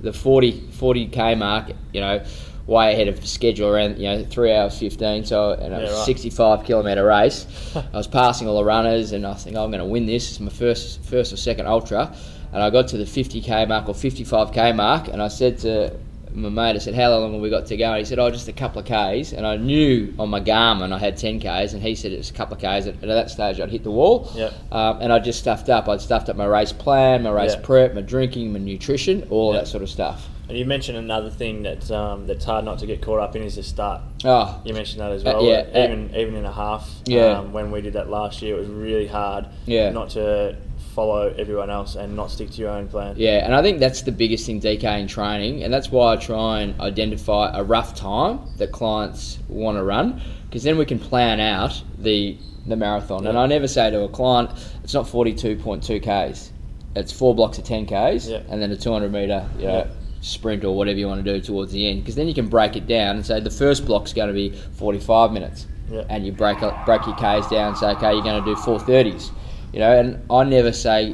the 0.00 0.12
40 0.12 1.06
k 1.08 1.34
mark, 1.34 1.70
you 1.92 2.00
know, 2.00 2.24
way 2.66 2.92
ahead 2.92 3.08
of 3.08 3.24
schedule, 3.26 3.68
around 3.68 3.98
you 3.98 4.08
know 4.08 4.24
three 4.24 4.52
hours 4.52 4.78
fifteen. 4.78 5.24
So 5.24 5.52
and 5.52 5.72
it 5.72 5.80
was 5.80 5.90
Yeah, 5.90 5.94
a 5.94 5.98
right. 5.98 6.06
65 6.06 6.64
kilometre 6.64 7.04
race. 7.04 7.46
I 7.76 7.96
was 7.96 8.06
passing 8.08 8.48
all 8.48 8.56
the 8.56 8.64
runners, 8.64 9.12
and 9.12 9.26
I 9.26 9.34
think 9.34 9.56
I'm 9.56 9.70
going 9.70 9.84
to 9.84 9.84
win 9.84 10.06
this. 10.06 10.30
It's 10.30 10.40
my 10.40 10.50
first 10.50 11.04
first 11.04 11.32
or 11.32 11.36
second 11.36 11.66
ultra, 11.66 12.14
and 12.52 12.62
I 12.62 12.70
got 12.70 12.88
to 12.88 12.96
the 12.96 13.04
50k 13.04 13.68
mark 13.68 13.88
or 13.88 13.94
55k 13.94 14.74
mark, 14.74 15.08
and 15.08 15.22
I 15.22 15.28
said 15.28 15.58
to 15.58 15.96
my 16.34 16.48
mate, 16.48 16.76
I 16.76 16.78
said, 16.78 16.94
"How 16.94 17.10
long 17.10 17.32
have 17.32 17.40
we 17.42 17.50
got 17.50 17.66
to 17.66 17.76
go?" 17.76 17.90
And 17.90 17.98
he 17.98 18.04
said, 18.04 18.18
"Oh, 18.18 18.30
just 18.30 18.48
a 18.48 18.52
couple 18.52 18.80
of 18.80 18.86
k's." 18.86 19.32
And 19.32 19.46
I 19.46 19.56
knew 19.56 20.14
on 20.18 20.30
my 20.30 20.40
Garmin 20.40 20.92
I 20.92 20.98
had 20.98 21.16
10 21.16 21.40
k's, 21.40 21.74
and 21.74 21.82
he 21.82 21.94
said 21.94 22.12
it 22.12 22.18
was 22.18 22.30
a 22.30 22.32
couple 22.32 22.54
of 22.56 22.60
k's. 22.60 22.86
And 22.86 22.96
at 23.02 23.06
that 23.06 23.30
stage, 23.30 23.60
I'd 23.60 23.70
hit 23.70 23.84
the 23.84 23.90
wall, 23.90 24.30
Yep. 24.34 24.52
um, 24.72 24.98
and 25.00 25.12
I 25.12 25.18
just 25.18 25.38
stuffed 25.38 25.68
up. 25.68 25.88
I'd 25.88 26.00
stuffed 26.00 26.28
up 26.28 26.36
my 26.36 26.46
race 26.46 26.72
plan, 26.72 27.22
my 27.22 27.30
race 27.30 27.54
Yeah. 27.54 27.60
prep, 27.62 27.94
my 27.94 28.00
drinking, 28.00 28.52
my 28.52 28.58
nutrition, 28.58 29.26
all 29.30 29.52
Yeah. 29.52 29.60
that 29.60 29.66
sort 29.68 29.82
of 29.82 29.90
stuff. 29.90 30.28
and 30.48 30.58
you 30.58 30.66
mentioned 30.66 30.98
another 30.98 31.30
thing 31.30 31.62
that 31.62 31.90
um, 31.90 32.26
that's 32.26 32.44
hard 32.44 32.62
not 32.62 32.78
to 32.78 32.84
get 32.84 33.00
caught 33.00 33.20
up 33.20 33.34
in 33.34 33.42
is 33.42 33.54
the 33.56 33.62
start. 33.62 34.02
Oh, 34.24 34.60
You 34.66 34.74
mentioned 34.74 35.00
that 35.00 35.10
as 35.10 35.24
Uh, 35.24 35.32
well. 35.34 35.44
yeah, 35.46 35.64
uh, 35.74 35.84
even 35.84 36.10
even 36.14 36.34
in 36.36 36.44
a 36.44 36.52
half. 36.52 36.90
Yeah. 37.06 37.38
Um, 37.38 37.54
when 37.54 37.70
we 37.70 37.80
did 37.80 37.94
that 37.94 38.10
last 38.10 38.42
year, 38.42 38.56
it 38.56 38.58
was 38.58 38.68
really 38.68 39.06
hard. 39.06 39.46
Yeah. 39.64 39.88
Not 39.90 40.10
to 40.10 40.56
follow 40.94 41.34
everyone 41.38 41.70
else 41.70 41.94
and 41.96 42.14
not 42.14 42.30
stick 42.30 42.50
to 42.50 42.60
your 42.60 42.70
own 42.70 42.86
plan. 42.88 43.14
Yeah, 43.16 43.44
and 43.44 43.54
I 43.54 43.62
think 43.62 43.78
that's 43.80 44.02
the 44.02 44.12
biggest 44.12 44.46
thing, 44.46 44.60
DK, 44.60 45.00
in 45.00 45.06
training, 45.08 45.62
and 45.62 45.72
that's 45.72 45.90
why 45.90 46.12
I 46.12 46.16
try 46.16 46.60
and 46.60 46.78
identify 46.80 47.50
a 47.56 47.62
rough 47.62 47.94
time 47.94 48.40
that 48.58 48.72
clients 48.72 49.38
want 49.48 49.76
to 49.78 49.82
run, 49.84 50.20
because 50.48 50.62
then 50.62 50.76
we 50.78 50.84
can 50.84 50.98
plan 50.98 51.40
out 51.40 51.82
the 51.98 52.36
the 52.66 52.76
marathon. 52.76 53.26
And 53.26 53.36
I 53.36 53.46
never 53.46 53.66
say 53.66 53.90
to 53.90 54.02
a 54.02 54.08
client, 54.08 54.50
it's 54.84 54.94
not 54.94 55.08
forty 55.08 55.32
two 55.34 55.56
point 55.56 55.82
two 55.82 55.98
k's, 55.98 56.52
it's 56.94 57.10
four 57.12 57.34
blocks 57.34 57.58
of 57.58 57.64
ten 57.64 57.86
k's, 57.86 58.28
Yeah. 58.28 58.42
and 58.48 58.60
then 58.62 58.70
a 58.70 58.76
two 58.76 58.92
hundred 58.92 59.12
meter, 59.12 59.48
you 59.58 59.66
know. 59.66 59.78
Yeah. 59.78 59.86
Sprint 60.24 60.62
or 60.64 60.76
whatever 60.76 60.96
you 61.00 61.08
want 61.08 61.24
to 61.24 61.34
do 61.34 61.40
towards 61.40 61.72
the 61.72 61.88
end, 61.88 61.98
because 62.02 62.14
then 62.14 62.28
you 62.28 62.34
can 62.34 62.46
break 62.46 62.76
it 62.76 62.86
down 62.86 63.16
and 63.16 63.26
say 63.26 63.40
the 63.40 63.50
first 63.50 63.84
block's 63.84 64.12
going 64.12 64.28
to 64.28 64.32
be 64.32 64.50
45 64.74 65.32
minutes, 65.32 65.66
Yeah. 65.90 66.04
and 66.08 66.24
you 66.24 66.30
break 66.30 66.58
break 66.86 67.04
your 67.06 67.16
k's 67.16 67.48
down 67.48 67.70
and 67.70 67.76
say 67.76 67.88
okay 67.90 68.12
you're 68.12 68.22
going 68.22 68.40
to 68.44 68.48
do 68.48 68.54
430s, 68.54 69.32
you 69.72 69.78
know. 69.80 69.98
And 69.98 70.22
I 70.30 70.44
never 70.44 70.72
say 70.72 71.08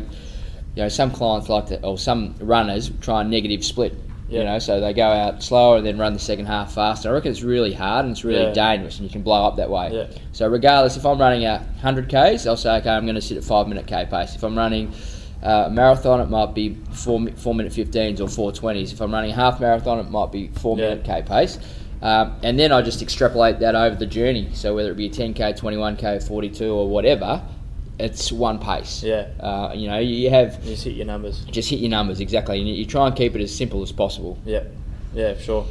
you 0.74 0.82
know, 0.84 0.88
some 0.88 1.10
clients 1.10 1.48
like 1.48 1.66
to, 1.66 1.82
or 1.84 1.98
some 1.98 2.34
runners 2.40 2.90
try 3.00 3.20
and 3.22 3.30
negative 3.30 3.64
split. 3.64 3.94
You 4.30 4.44
know, 4.44 4.58
so 4.58 4.78
they 4.78 4.92
go 4.92 5.06
out 5.06 5.42
slower 5.42 5.78
and 5.78 5.86
then 5.86 5.96
run 5.96 6.12
the 6.12 6.18
second 6.18 6.44
half 6.46 6.74
faster. 6.74 7.08
I 7.08 7.12
reckon 7.12 7.30
it's 7.30 7.42
really 7.42 7.72
hard 7.72 8.04
and 8.04 8.12
it's 8.12 8.24
really 8.24 8.42
Yeah. 8.44 8.52
dangerous, 8.52 8.98
and 8.98 9.04
you 9.08 9.10
can 9.10 9.22
blow 9.22 9.42
up 9.46 9.56
that 9.56 9.70
way. 9.70 9.88
Yeah. 9.90 10.18
So 10.32 10.46
regardless, 10.48 10.98
if 10.98 11.06
I'm 11.06 11.18
running 11.18 11.46
a 11.46 11.64
hundred 11.80 12.10
k's, 12.10 12.46
I'll 12.46 12.58
say, 12.58 12.76
okay, 12.76 12.90
I'm 12.90 13.04
going 13.06 13.14
to 13.14 13.22
sit 13.22 13.38
at 13.38 13.44
five 13.44 13.68
minute 13.68 13.86
k 13.86 14.04
pace. 14.04 14.34
If 14.34 14.42
I'm 14.44 14.54
running 14.54 14.92
uh, 15.42 15.64
a 15.68 15.70
marathon, 15.70 16.20
it 16.20 16.28
might 16.28 16.52
be 16.54 16.76
four 16.90 17.26
four 17.36 17.54
minute 17.54 17.72
15s 17.72 18.20
or 18.20 18.28
four 18.28 18.52
twenties. 18.52 18.92
If 18.92 19.00
I'm 19.00 19.12
running 19.14 19.30
a 19.30 19.34
half 19.34 19.60
marathon, 19.60 19.98
it 19.98 20.10
might 20.10 20.30
be 20.30 20.48
four 20.48 20.76
Yeah. 20.76 20.90
minute 20.90 21.04
k 21.04 21.22
pace. 21.22 21.58
Um, 22.02 22.34
and 22.42 22.58
then 22.58 22.70
I 22.70 22.82
just 22.82 23.00
extrapolate 23.00 23.60
that 23.60 23.74
over 23.74 23.96
the 23.96 24.04
journey. 24.06 24.50
So 24.52 24.74
whether 24.74 24.90
it 24.90 24.96
be 24.98 25.06
a 25.06 25.10
10k, 25.10 25.58
21k, 25.58 26.22
42 26.28 26.70
or 26.70 26.86
whatever, 26.86 27.40
it's 27.98 28.30
one 28.30 28.58
pace. 28.58 29.02
Yeah. 29.02 29.28
Uh, 29.40 29.72
you 29.74 29.88
know, 29.88 29.98
you 29.98 30.30
have 30.30 30.58
You 30.64 30.70
just 30.72 30.84
hit 30.84 30.94
your 30.94 31.06
numbers. 31.06 31.44
just 31.50 31.68
hit 31.70 31.80
your 31.80 31.90
numbers 31.90 32.20
exactly, 32.20 32.58
and 32.60 32.68
you, 32.68 32.84
try 32.86 33.06
and 33.06 33.16
keep 33.16 33.34
it 33.34 33.40
as 33.42 33.54
simple 33.54 33.82
as 33.82 33.92
possible. 33.92 34.38
Yeah, 34.44 34.64
yeah, 35.14 35.36
sure. 35.38 35.66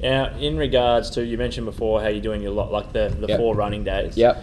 Now, 0.00 0.36
in 0.38 0.56
regards 0.58 1.10
to 1.10 1.24
you 1.24 1.38
mentioned 1.38 1.64
before 1.66 2.02
how 2.02 2.08
you're 2.08 2.20
doing 2.22 2.42
your 2.42 2.52
lot, 2.52 2.70
like 2.70 2.92
the, 2.92 3.08
the 3.18 3.28
Yep. 3.28 3.38
four 3.38 3.54
running 3.54 3.82
days. 3.84 4.16
Yep. 4.16 4.42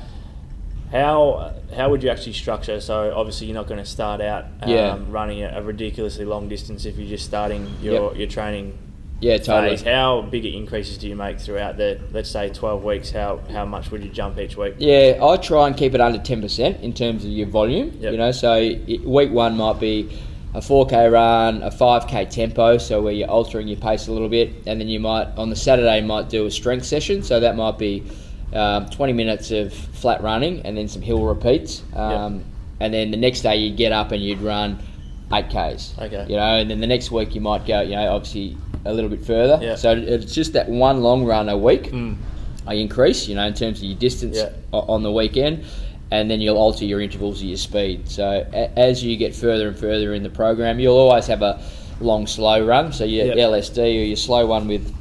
How 0.92 1.54
how 1.76 1.90
would 1.90 2.04
you 2.04 2.10
actually 2.10 2.34
structure? 2.34 2.80
So 2.80 3.14
obviously 3.16 3.48
you're 3.48 3.56
not 3.56 3.68
going 3.68 3.80
to 3.84 3.90
start 3.90 4.22
out 4.22 4.46
um, 4.62 4.70
Yeah. 4.70 5.00
running 5.10 5.42
a, 5.44 5.48
a 5.56 5.62
ridiculously 5.64 6.24
long 6.26 6.48
distance 6.48 6.86
if 6.86 6.98
you're 6.98 7.08
just 7.10 7.26
starting 7.26 7.68
your 7.82 8.16
your 8.16 8.28
training 8.28 8.78
Yeah, 9.20 9.38
totally. 9.38 9.78
phase. 9.78 9.84
How 9.84 10.22
big 10.22 10.46
increases 10.46 10.98
do 10.98 11.08
you 11.08 11.16
make 11.16 11.40
throughout 11.40 11.78
the 11.78 12.00
let's 12.12 12.30
say 12.30 12.50
12 12.50 12.84
weeks? 12.84 13.12
How 13.12 13.40
how 13.52 13.66
much 13.66 13.90
would 13.92 14.04
you 14.04 14.10
jump 14.10 14.38
each 14.38 14.58
week? 14.58 14.76
Yeah, 14.80 15.20
I 15.22 15.38
try 15.38 15.68
and 15.68 15.78
keep 15.78 15.94
it 15.94 16.02
under 16.02 16.20
ten 16.20 16.42
percent 16.42 16.82
in 16.82 16.94
terms 16.94 17.24
of 17.24 17.32
your 17.32 17.48
volume. 17.48 17.98
Yep. 18.00 18.12
You 18.12 18.18
know, 18.18 18.32
so 18.32 18.56
it, 18.56 19.02
week 19.06 19.32
one 19.32 19.56
might 19.56 19.80
be 19.80 20.18
a 20.54 20.62
four 20.62 20.86
k 20.86 21.08
run, 21.08 21.64
a 21.64 21.72
five 21.72 22.08
k 22.08 22.26
tempo, 22.26 22.78
so 22.78 23.02
where 23.02 23.14
you're 23.14 23.30
altering 23.30 23.68
your 23.68 23.80
pace 23.80 24.08
a 24.08 24.12
little 24.12 24.30
bit, 24.30 24.54
and 24.66 24.80
then 24.80 24.88
you 24.88 25.00
might 25.00 25.28
on 25.38 25.50
the 25.50 25.56
Saturday 25.56 26.02
might 26.02 26.30
do 26.30 26.46
a 26.46 26.52
strength 26.52 26.86
session, 26.86 27.24
so 27.24 27.40
that 27.40 27.56
might 27.56 27.78
be 27.78 28.04
um, 28.54 28.88
twenty 28.90 29.14
minutes 29.14 29.52
of 29.52 29.74
flat 29.74 30.22
running 30.22 30.62
and 30.66 30.78
then 30.78 30.88
some 30.88 31.02
hill 31.02 31.24
repeats, 31.24 31.82
um, 31.96 32.44
and 32.80 32.94
then 32.94 33.10
the 33.12 33.18
next 33.18 33.42
day 33.42 33.56
you'd 33.56 33.78
get 33.78 33.92
up 33.92 34.12
and 34.12 34.22
you'd 34.22 34.42
run 34.42 34.80
eight 35.32 35.50
k's. 35.50 35.96
Okay. 35.98 36.26
You 36.30 36.36
know, 36.36 36.58
and 36.58 36.70
then 36.70 36.82
the 36.82 36.88
next 36.88 37.10
week 37.10 37.34
you 37.34 37.42
might 37.42 37.66
go, 37.66 37.82
you 37.82 37.96
know, 37.96 38.14
obviously 38.14 38.58
a 38.86 38.94
little 38.94 39.10
bit 39.10 39.24
further. 39.26 39.60
Yeah. 39.64 39.76
So 39.76 39.92
it's 39.92 40.34
just 40.34 40.54
that 40.54 40.70
one 40.70 41.02
long 41.02 41.26
run 41.26 41.50
a 41.50 41.58
week. 41.58 41.92
Mm. 41.92 42.16
I 42.66 42.76
increase, 42.76 43.28
you 43.28 43.36
know, 43.36 43.46
in 43.46 43.54
terms 43.54 43.80
of 43.80 43.84
your 43.86 43.98
distance 43.98 44.38
Yeah. 44.38 44.50
on 44.72 45.04
the 45.04 45.12
weekend, 45.12 45.64
and 46.12 46.30
then 46.30 46.40
you'll 46.42 46.58
alter 46.58 46.86
your 46.86 47.02
intervals 47.02 47.42
of 47.42 47.48
your 47.48 47.58
speed. 47.58 48.08
So 48.10 48.46
a- 48.54 48.80
as 48.80 49.04
you 49.04 49.18
get 49.18 49.36
further 49.36 49.68
and 49.68 49.78
further 49.78 50.14
in 50.14 50.24
the 50.24 50.30
program, 50.30 50.80
you'll 50.80 50.96
always 50.98 51.28
have 51.28 51.42
a 51.42 51.60
long 52.00 52.26
slow 52.28 52.64
run. 52.66 52.92
So 52.94 53.04
your 53.04 53.28
Yep. 53.28 53.38
LSD 53.38 53.82
or 54.00 54.04
your 54.04 54.16
slow 54.16 54.46
one 54.46 54.68
with 54.68 54.94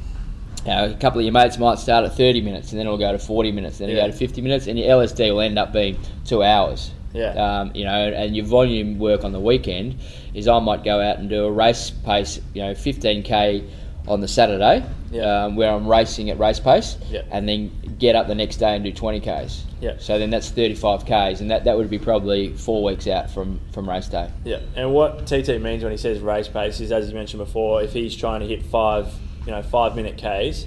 you 0.65 0.71
know, 0.71 0.85
a 0.85 0.93
couple 0.93 1.19
of 1.19 1.25
your 1.25 1.33
mates 1.33 1.57
might 1.59 1.77
start 1.77 2.05
at 2.05 2.15
30 2.15 2.39
minutes, 2.39 2.71
and 2.71 2.79
then 2.79 2.85
it'll 2.87 2.97
go 2.97 3.11
to 3.11 3.19
40 3.19 3.51
minutes, 3.51 3.79
then 3.79 3.89
it'll 3.89 3.99
Yeah. 3.99 4.05
go 4.07 4.11
to 4.13 4.17
50 4.17 4.41
minutes, 4.41 4.65
and 4.67 4.79
your 4.79 4.87
LSD 4.89 5.29
will 5.29 5.41
end 5.41 5.59
up 5.59 5.73
being 5.73 5.97
two 6.25 6.41
hours. 6.41 6.91
Yeah. 7.13 7.33
Um, 7.33 7.71
you 7.73 7.83
know, 7.83 7.91
and 7.91 8.33
your 8.33 8.45
volume 8.45 8.97
work 8.97 9.25
on 9.25 9.33
the 9.33 9.41
weekend 9.41 9.95
is 10.33 10.47
I 10.47 10.59
might 10.59 10.83
go 10.83 10.99
out 11.01 11.19
and 11.19 11.29
do 11.29 11.45
a 11.45 11.51
race 11.51 11.89
pace, 11.91 12.39
you 12.53 12.61
know, 12.63 12.73
15k 12.73 13.63
on 14.07 14.19
the 14.19 14.27
Saturday, 14.27 14.83
Yeah. 15.11 15.45
um, 15.45 15.55
where 15.55 15.71
I'm 15.71 15.87
racing 15.87 16.29
at 16.29 16.37
race 16.37 16.59
pace, 16.59 16.97
and 17.31 17.47
then 17.47 17.71
get 17.99 18.15
up 18.15 18.27
the 18.27 18.35
next 18.35 18.57
day 18.57 18.75
and 18.75 18.83
do 18.83 18.91
20k's. 18.91 19.63
Yeah. 19.79 19.93
So 19.99 20.19
then 20.19 20.29
that's 20.29 20.51
35k's, 20.51 21.39
and 21.39 21.51
that, 21.51 21.63
that 21.65 21.77
would 21.77 21.89
be 21.89 21.99
probably 21.99 22.53
four 22.53 22.83
weeks 22.83 23.07
out 23.07 23.29
from, 23.29 23.59
from 23.71 23.87
race 23.87 24.07
day. 24.07 24.29
Yeah, 24.43 24.59
and 24.75 24.93
what 24.93 25.25
TT 25.25 25.61
means 25.61 25.83
when 25.83 25.91
he 25.91 25.97
says 25.97 26.19
race 26.19 26.47
pace 26.49 26.79
is, 26.81 26.91
as 26.91 27.07
you 27.07 27.15
mentioned 27.15 27.39
before, 27.45 27.81
if 27.81 27.93
he's 27.93 28.15
trying 28.15 28.41
to 28.41 28.47
hit 28.47 28.63
five, 28.65 29.07
you 29.45 29.51
know, 29.51 29.61
five 29.61 29.95
minute 29.95 30.17
Ks, 30.17 30.65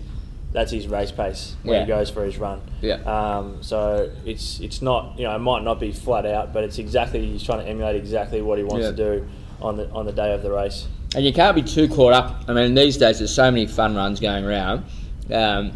that's 0.52 0.70
his 0.70 0.88
race 0.88 1.10
pace 1.12 1.54
when 1.64 1.74
Yeah. 1.74 1.80
he 1.82 1.86
goes 1.86 2.08
for 2.08 2.24
his 2.24 2.38
run. 2.38 2.62
Yeah. 2.80 2.94
Um, 3.04 3.58
so 3.62 4.10
it's 4.24 4.58
it's 4.60 4.80
not 4.80 5.18
you 5.18 5.24
know 5.24 5.34
it 5.36 5.40
might 5.40 5.62
not 5.62 5.78
be 5.78 5.92
flat 5.92 6.24
out, 6.24 6.54
but 6.54 6.64
it's 6.64 6.78
exactly 6.78 7.26
he's 7.26 7.42
trying 7.42 7.58
to 7.58 7.68
emulate 7.68 7.96
exactly 7.96 8.40
what 8.40 8.56
he 8.56 8.64
wants 8.64 8.84
Yeah. 8.84 8.90
to 8.92 8.96
do 8.96 9.26
on 9.60 9.76
the 9.76 9.88
on 9.90 10.06
the 10.06 10.12
day 10.12 10.32
of 10.32 10.42
the 10.42 10.50
race. 10.50 10.86
And 11.14 11.24
you 11.24 11.32
can't 11.32 11.54
be 11.54 11.62
too 11.62 11.88
caught 11.88 12.12
up. 12.12 12.44
I 12.48 12.52
mean, 12.52 12.74
these 12.74 12.96
days 12.96 13.18
there's 13.18 13.34
so 13.34 13.50
many 13.50 13.66
fun 13.66 13.94
runs 13.94 14.20
going 14.20 14.44
around. 14.44 14.84
Um, 15.32 15.72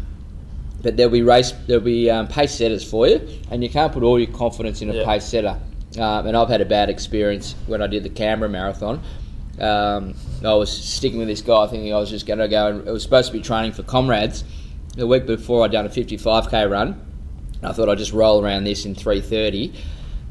but 0.81 0.97
there'll 0.97 1.11
be 1.11 1.21
race, 1.21 1.51
there'll 1.67 1.83
be 1.83 2.09
um, 2.09 2.27
pace 2.27 2.53
setters 2.55 2.83
for 2.83 3.07
you, 3.07 3.27
and 3.51 3.63
you 3.63 3.69
can't 3.69 3.91
put 3.93 4.01
all 4.03 4.19
your 4.19 4.31
confidence 4.31 4.81
in 4.81 4.89
a 4.89 4.93
Yeah. 4.93 5.05
pace 5.05 5.25
setter. 5.25 5.57
Um, 5.99 6.25
and 6.27 6.35
I've 6.37 6.49
had 6.49 6.61
a 6.61 6.65
bad 6.65 6.89
experience 6.89 7.55
when 7.67 7.81
I 7.81 7.87
did 7.87 8.03
the 8.03 8.09
Canberra 8.09 8.49
Marathon. 8.49 9.01
Um, 9.59 10.15
I 10.43 10.53
was 10.53 10.71
sticking 10.71 11.19
with 11.19 11.27
this 11.27 11.41
guy, 11.41 11.67
thinking 11.67 11.93
I 11.93 11.97
was 11.99 12.09
just 12.09 12.25
going 12.25 12.39
to 12.39 12.47
go. 12.47 12.67
And 12.67 12.87
it 12.87 12.91
was 12.91 13.03
supposed 13.03 13.27
to 13.31 13.33
be 13.37 13.41
training 13.43 13.73
for 13.73 13.83
comrades. 13.83 14.43
The 14.95 15.05
week 15.05 15.25
before, 15.27 15.63
I'd 15.65 15.71
done 15.71 15.85
a 15.85 15.89
55k 15.89 16.69
run. 16.69 16.99
And 17.61 17.69
I 17.69 17.73
thought 17.73 17.89
I'd 17.89 17.97
just 17.99 18.13
roll 18.13 18.43
around 18.43 18.63
this 18.63 18.85
in 18.85 18.95
3:30, 18.95 19.71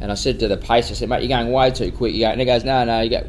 and 0.01 0.11
I 0.11 0.15
said 0.15 0.41
to 0.41 0.49
the 0.49 0.57
pace, 0.57 0.91
I 0.91 0.95
said, 0.95 1.09
"Mate, 1.09 1.21
you're 1.23 1.29
going 1.29 1.53
way 1.53 1.71
too 1.71 1.93
quick." 1.93 2.13
You 2.13 2.21
go, 2.23 2.27
and 2.31 2.41
he 2.41 2.45
goes, 2.47 2.65
"No, 2.65 2.85
no, 2.85 3.01
you 3.03 3.11
go." 3.11 3.25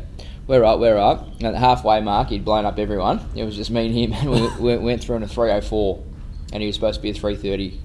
We're 0.47 0.63
up, 0.63 0.79
we're 0.79 0.97
up. 0.97 1.27
And 1.37 1.43
at 1.45 1.51
the 1.51 1.59
halfway 1.59 2.01
mark, 2.01 2.29
he'd 2.29 2.43
blown 2.43 2.65
up 2.65 2.77
everyone. 2.79 3.21
It 3.35 3.43
was 3.43 3.55
just 3.55 3.71
me 3.71 3.85
and 3.85 3.95
him, 3.95 4.13
and 4.13 4.29
we, 4.59 4.75
we 4.77 4.77
went 4.77 5.03
through 5.03 5.17
in 5.17 5.23
a 5.23 5.27
304, 5.27 6.03
and 6.53 6.61
he 6.61 6.67
was 6.67 6.75
supposed 6.75 6.97
to 6.97 7.01
be 7.01 7.11
a 7.11 7.13
330. 7.13 7.79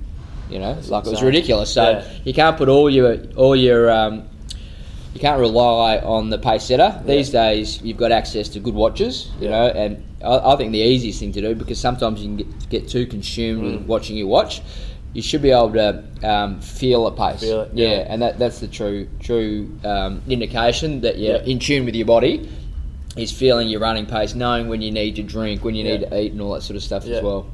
You 0.49 0.61
know, 0.61 0.79
like 0.89 1.05
it 1.07 1.11
was 1.11 1.23
ridiculous. 1.25 1.73
So 1.75 1.83
Yeah. 1.91 2.05
you 2.25 2.33
can't 2.33 2.57
put 2.57 2.69
all 2.69 2.89
your 2.89 3.17
all 3.35 3.57
your 3.57 3.91
um, 3.91 4.29
you 5.13 5.19
can't 5.21 5.41
rely 5.41 5.99
on 5.99 6.31
the 6.31 6.39
pace 6.39 6.63
setter. 6.63 7.03
These 7.05 7.31
days, 7.31 7.83
you've 7.83 7.97
got 7.97 8.13
access 8.13 8.49
to 8.51 8.61
good 8.61 8.75
watches, 8.75 9.29
you 9.41 9.49
Yeah. 9.49 9.51
know, 9.51 9.67
and 9.71 10.05
I, 10.25 10.53
I 10.53 10.57
think 10.57 10.71
the 10.71 10.79
easiest 10.79 11.19
thing 11.19 11.33
to 11.33 11.41
do 11.41 11.57
because 11.57 11.81
sometimes 11.81 12.21
you 12.23 12.29
can 12.29 12.37
get, 12.37 12.69
get 12.71 12.89
too 12.89 13.07
consumed 13.07 13.63
Mm. 13.65 13.79
with 13.79 13.87
watching 13.89 14.17
your 14.17 14.29
watch. 14.29 14.63
You 15.17 15.23
should 15.23 15.41
be 15.41 15.51
able 15.51 15.73
to 15.73 16.05
um, 16.23 16.61
feel 16.61 17.07
a 17.07 17.11
pace. 17.13 17.41
Feel 17.41 17.63
it, 17.63 17.71
yeah. 17.73 17.89
yeah. 17.89 18.07
and 18.11 18.21
that, 18.21 18.39
that's 18.39 18.61
the 18.61 18.69
true 18.69 19.09
true 19.19 19.71
um, 19.83 20.21
indication 20.29 21.01
that 21.01 21.17
you're 21.19 21.37
Yeah. 21.39 21.53
in 21.53 21.59
tune 21.59 21.87
with 21.87 21.95
your 21.95 22.07
body. 22.07 22.49
Is 23.17 23.33
feeling 23.33 23.69
your 23.71 23.81
running 23.81 24.05
pace, 24.05 24.35
knowing 24.35 24.69
when 24.69 24.83
you 24.83 24.91
need 24.93 25.17
to 25.17 25.23
drink, 25.23 25.65
when 25.65 25.75
you 25.75 25.85
need 25.85 26.01
to 26.03 26.21
eat, 26.21 26.33
and 26.33 26.41
all 26.43 26.53
that 26.53 26.61
sort 26.63 26.77
of 26.77 26.83
stuff 26.83 27.07
as 27.07 27.23
well. 27.23 27.47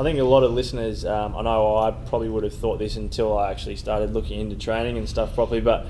I 0.00 0.02
think 0.02 0.18
a 0.18 0.24
lot 0.24 0.44
of 0.44 0.52
listeners, 0.52 1.04
um, 1.04 1.36
I 1.36 1.42
know 1.42 1.76
I 1.76 1.90
probably 2.08 2.30
would 2.30 2.42
have 2.42 2.54
thought 2.54 2.78
this 2.78 2.96
until 2.96 3.36
I 3.36 3.50
actually 3.50 3.76
started 3.76 4.14
looking 4.14 4.40
into 4.40 4.56
training 4.56 4.96
and 4.96 5.06
stuff 5.06 5.34
properly, 5.34 5.60
but 5.60 5.86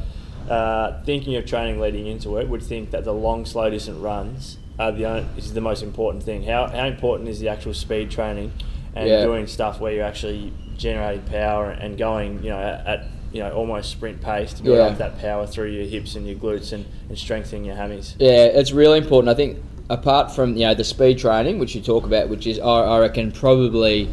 uh, 0.51 1.01
thinking 1.05 1.37
of 1.37 1.47
training 1.47 1.79
leading 1.81 2.09
into 2.09 2.39
it, 2.39 2.49
would 2.49 2.63
think 2.65 2.91
that 2.91 3.05
the 3.05 3.15
long, 3.15 3.47
slow 3.47 3.71
distance 3.71 3.99
runs 3.99 4.59
are 4.81 4.91
the 4.91 5.05
only, 5.07 5.27
is 5.37 5.53
the 5.55 5.61
most 5.61 5.85
important 5.85 6.25
thing. 6.25 6.43
How, 6.43 6.67
how 6.67 6.87
important 6.87 7.29
is 7.29 7.39
the 7.39 7.49
actual 7.51 7.73
speed 7.73 8.11
training 8.11 8.51
and 8.97 9.09
Yeah. 9.09 9.23
doing 9.23 9.47
stuff 9.47 9.81
where 9.81 9.93
you're 9.93 10.05
actually 10.05 10.53
generating 10.77 11.25
power 11.27 11.71
and 11.71 11.97
going, 11.99 12.43
you 12.43 12.51
know, 12.51 12.59
at, 12.59 13.07
you 13.33 13.41
know 13.41 13.51
almost 13.53 13.91
sprint 13.91 14.21
pace 14.21 14.53
to 14.55 14.63
build 14.63 14.77
Yeah. 14.79 14.85
up 14.85 14.99
that 14.99 15.19
power 15.19 15.45
through 15.47 15.71
your 15.71 15.85
hips 15.85 16.15
and 16.15 16.25
your 16.27 16.37
glutes 16.37 16.73
and, 16.73 16.87
and 17.09 17.19
strengthening 17.19 17.65
your 17.65 17.75
hammies. 17.75 18.15
Yeah, 18.19 18.45
it's 18.45 18.71
really 18.71 18.99
important. 18.99 19.29
I 19.29 19.35
think 19.35 19.59
apart 19.91 20.31
from 20.33 20.57
you 20.57 20.67
know 20.67 20.75
the 20.75 20.85
speed 20.85 21.19
training, 21.19 21.59
which 21.59 21.75
you 21.75 21.81
talk 21.83 22.07
about, 22.07 22.29
which 22.29 22.47
is 22.47 22.61
I, 22.61 22.65
I 22.65 23.01
reckon 23.01 23.33
probably 23.33 24.09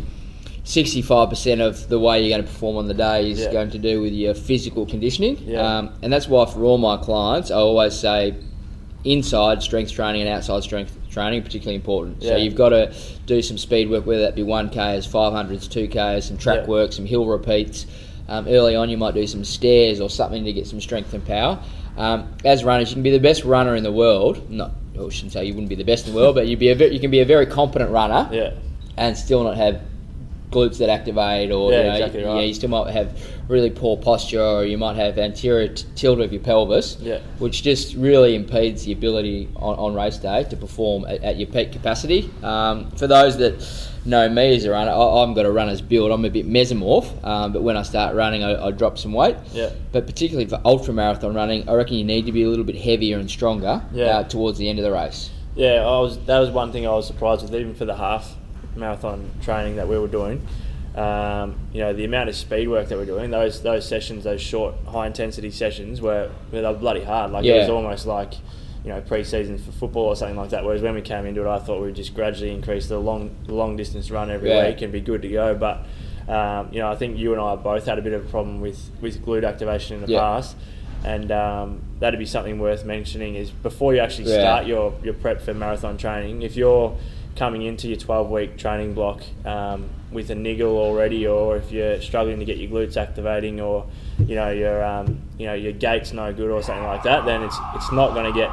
sixty-five 0.63 1.29
percent 1.29 1.61
of 1.61 1.87
the 1.89 1.99
way 1.99 2.19
you're 2.21 2.35
going 2.35 2.45
to 2.45 2.51
perform 2.51 2.77
on 2.77 2.87
the 2.87 2.93
day 2.95 3.29
is 3.31 3.39
Yeah. 3.41 3.51
going 3.51 3.69
to 3.71 3.77
do 3.79 4.01
with 4.01 4.13
your 4.13 4.33
physical 4.33 4.85
conditioning. 4.85 5.37
Yeah. 5.37 5.61
Um, 5.61 5.91
and 6.01 6.11
that's 6.11 6.27
why 6.27 6.45
for 6.45 6.63
all 6.63 6.77
my 6.77 6.97
clients, 6.97 7.51
I 7.51 7.55
always 7.57 7.93
say 7.93 8.35
inside 9.03 9.61
strength 9.63 9.91
training 9.91 10.21
and 10.21 10.29
outside 10.29 10.63
strength 10.63 10.97
training 11.11 11.43
particularly 11.43 11.75
important. 11.75 12.23
So 12.23 12.35
you've 12.37 12.55
got 12.55 12.69
to 12.69 12.93
do 13.25 13.41
some 13.41 13.57
speed 13.57 13.89
work, 13.89 14.05
whether 14.05 14.21
that 14.21 14.35
be 14.35 14.43
one 14.43 14.69
k's, 14.69 15.05
five 15.05 15.33
hundreds, 15.33 15.67
two 15.67 15.87
k's, 15.87 16.25
some 16.25 16.37
track 16.37 16.61
Yeah. 16.61 16.67
work, 16.67 16.93
some 16.93 17.05
hill 17.05 17.25
repeats. 17.25 17.85
Um, 18.27 18.47
early 18.47 18.75
on, 18.75 18.89
you 18.89 18.97
might 18.97 19.13
do 19.13 19.27
some 19.27 19.43
stairs 19.43 19.99
or 19.99 20.09
something 20.09 20.45
to 20.45 20.53
get 20.53 20.65
some 20.65 20.79
strength 20.79 21.13
and 21.13 21.25
power. 21.25 21.59
Um, 21.97 22.33
as 22.45 22.63
runners, 22.63 22.89
you 22.89 22.95
can 22.95 23.03
be 23.03 23.11
the 23.11 23.19
best 23.19 23.43
runner 23.43 23.75
in 23.75 23.83
the 23.83 23.91
world. 23.91 24.49
Not, 24.49 24.71
I 24.97 25.09
shouldn't 25.09 25.33
say 25.33 25.43
you 25.45 25.53
wouldn't 25.53 25.69
be 25.69 25.75
the 25.75 25.83
best 25.83 26.07
in 26.07 26.13
the 26.13 26.19
world, 26.19 26.35
but 26.39 26.47
you'd 26.47 26.59
be 26.59 26.69
a 26.69 26.87
you 26.87 26.99
can 26.99 27.11
be 27.11 27.19
a 27.19 27.25
very 27.25 27.45
competent 27.45 27.91
runner 27.91 28.29
Yeah. 28.31 28.51
and 28.97 29.17
still 29.17 29.43
not 29.43 29.57
have 29.57 29.81
glutes 30.51 30.77
that 30.79 30.89
activate, 30.89 31.51
or 31.51 31.71
Yeah, 31.71 31.77
you 31.77 31.83
know, 31.87 31.93
exactly 31.93 32.21
yeah, 32.21 32.39
you 32.41 32.53
still 32.53 32.69
might 32.69 32.91
have 32.91 33.17
really 33.47 33.69
poor 33.69 33.97
posture, 33.97 34.41
or 34.41 34.65
you 34.65 34.77
might 34.77 34.95
have 34.97 35.17
anterior 35.17 35.69
t- 35.69 35.85
tilt 35.95 36.19
of 36.19 36.31
your 36.31 36.41
pelvis, 36.41 36.97
Yeah. 37.01 37.19
which 37.39 37.63
just 37.63 37.95
really 37.95 38.35
impedes 38.35 38.83
the 38.85 38.91
ability 38.91 39.49
on, 39.55 39.75
on 39.77 39.93
race 39.95 40.17
day 40.17 40.43
to 40.49 40.55
perform 40.57 41.05
at, 41.05 41.23
at 41.23 41.37
your 41.37 41.47
peak 41.47 41.71
capacity. 41.71 42.29
Um, 42.43 42.91
for 42.91 43.07
those 43.07 43.37
that 43.37 43.65
know 44.05 44.27
me 44.29 44.55
as 44.55 44.65
a 44.65 44.71
runner, 44.71 44.91
I, 44.91 44.95
I've 45.23 45.35
got 45.35 45.45
a 45.45 45.51
runner's 45.51 45.81
build. 45.81 46.11
I'm 46.11 46.25
a 46.25 46.29
bit 46.29 46.47
mesomorph, 46.47 47.23
um, 47.25 47.53
but 47.53 47.61
when 47.63 47.77
I 47.77 47.83
start 47.83 48.15
running, 48.15 48.43
I, 48.43 48.67
I 48.67 48.71
drop 48.71 48.97
some 48.97 49.13
weight. 49.13 49.37
Yeah. 49.53 49.69
But 49.91 50.05
particularly 50.05 50.49
for 50.49 50.59
ultra 50.65 50.93
marathon 50.93 51.33
running, 51.33 51.67
I 51.69 51.73
reckon 51.75 51.95
you 51.97 52.03
need 52.05 52.25
to 52.25 52.31
be 52.31 52.43
a 52.43 52.49
little 52.49 52.65
bit 52.65 52.75
heavier 52.77 53.17
and 53.19 53.29
stronger 53.29 53.81
Yeah. 53.93 54.05
uh, 54.19 54.23
towards 54.25 54.57
the 54.57 54.69
end 54.69 54.79
of 54.79 54.83
the 54.85 54.91
race. 54.91 55.29
Yeah, 55.55 55.85
I 55.85 55.99
was. 55.99 56.17
That 56.25 56.39
was 56.39 56.49
one 56.49 56.71
thing 56.71 56.87
I 56.87 56.91
was 56.91 57.05
surprised 57.07 57.41
with, 57.43 57.53
even 57.53 57.75
for 57.75 57.83
the 57.85 57.95
half 57.95 58.35
marathon 58.75 59.29
training 59.41 59.75
that 59.77 59.87
we 59.87 59.97
were 59.97 60.07
doing. 60.07 60.45
Um, 60.95 61.55
you 61.71 61.79
know, 61.79 61.93
the 61.93 62.03
amount 62.03 62.29
of 62.29 62.35
speed 62.35 62.67
work 62.67 62.89
that 62.89 62.97
we're 62.97 63.05
doing, 63.05 63.31
those 63.31 63.61
those 63.61 63.87
sessions, 63.87 64.23
those 64.25 64.41
short, 64.41 64.75
high 64.87 65.07
intensity 65.07 65.49
sessions, 65.51 66.01
were 66.01 66.29
they 66.51 66.61
were 66.61 66.73
bloody 66.73 67.03
hard. 67.03 67.31
Like 67.31 67.45
it 67.45 67.59
was 67.59 67.69
almost 67.69 68.05
like 68.05 68.33
you 68.83 68.89
know 68.89 68.99
pre-season 68.99 69.57
for 69.57 69.71
football 69.71 70.05
or 70.07 70.15
something 70.17 70.35
like 70.35 70.49
that. 70.49 70.65
Whereas 70.65 70.81
when 70.81 70.95
we 70.95 71.01
came 71.01 71.25
into 71.25 71.41
it, 71.45 71.47
I 71.47 71.59
thought 71.59 71.79
we 71.79 71.87
would 71.87 71.95
just 71.95 72.13
gradually 72.13 72.51
increase 72.51 72.87
the 72.87 72.99
long 72.99 73.33
long 73.47 73.77
distance 73.77 74.11
run 74.11 74.29
every 74.29 74.49
Yeah. 74.49 74.67
week 74.67 74.81
and 74.81 74.91
be 74.91 74.99
good 74.99 75.21
to 75.21 75.29
go. 75.29 75.55
But 75.55 75.85
um, 76.27 76.69
you 76.73 76.79
know, 76.79 76.89
I 76.91 76.95
think 76.95 77.17
you 77.17 77.31
and 77.31 77.41
I 77.41 77.55
both 77.55 77.85
had 77.85 77.97
a 77.97 78.01
bit 78.01 78.11
of 78.13 78.25
a 78.25 78.29
problem 78.29 78.59
with 78.59 78.89
with 78.99 79.25
glute 79.25 79.47
activation 79.47 79.95
in 79.95 80.01
the 80.05 80.11
Yeah. 80.11 80.19
past. 80.19 80.57
And 81.03 81.31
um, 81.31 81.81
that'd 81.99 82.19
be 82.19 82.27
something 82.27 82.59
worth 82.59 82.85
mentioning 82.85 83.33
is 83.35 83.49
before 83.49 83.95
you 83.95 84.01
actually 84.01 84.29
Yeah. 84.29 84.39
start 84.39 84.65
your, 84.67 84.93
your 85.03 85.15
prep 85.15 85.41
for 85.41 85.51
marathon 85.53 85.97
training, 85.97 86.43
if 86.43 86.55
you're 86.55 86.95
coming 87.35 87.63
into 87.63 87.87
your 87.87 87.97
12 87.97 88.29
week 88.29 88.57
training 88.57 88.93
block 88.93 89.21
um, 89.45 89.89
with 90.11 90.29
a 90.29 90.35
niggle 90.35 90.77
already, 90.77 91.27
or 91.27 91.57
if 91.57 91.71
you're 91.71 92.01
struggling 92.01 92.39
to 92.39 92.45
get 92.45 92.57
your 92.57 92.69
glutes 92.69 92.97
activating, 92.97 93.59
or 93.61 93.85
you 94.19 94.35
know 94.35 94.49
your 94.51 94.83
um, 94.83 95.19
you 95.37 95.45
know 95.45 95.53
your 95.53 95.71
gait's 95.71 96.13
no 96.13 96.33
good 96.33 96.49
or 96.51 96.61
something 96.61 96.85
like 96.85 97.03
that, 97.03 97.25
then 97.25 97.43
it's 97.43 97.57
it's 97.75 97.91
not 97.91 98.13
going 98.13 98.31
to 98.31 98.37
get 98.37 98.51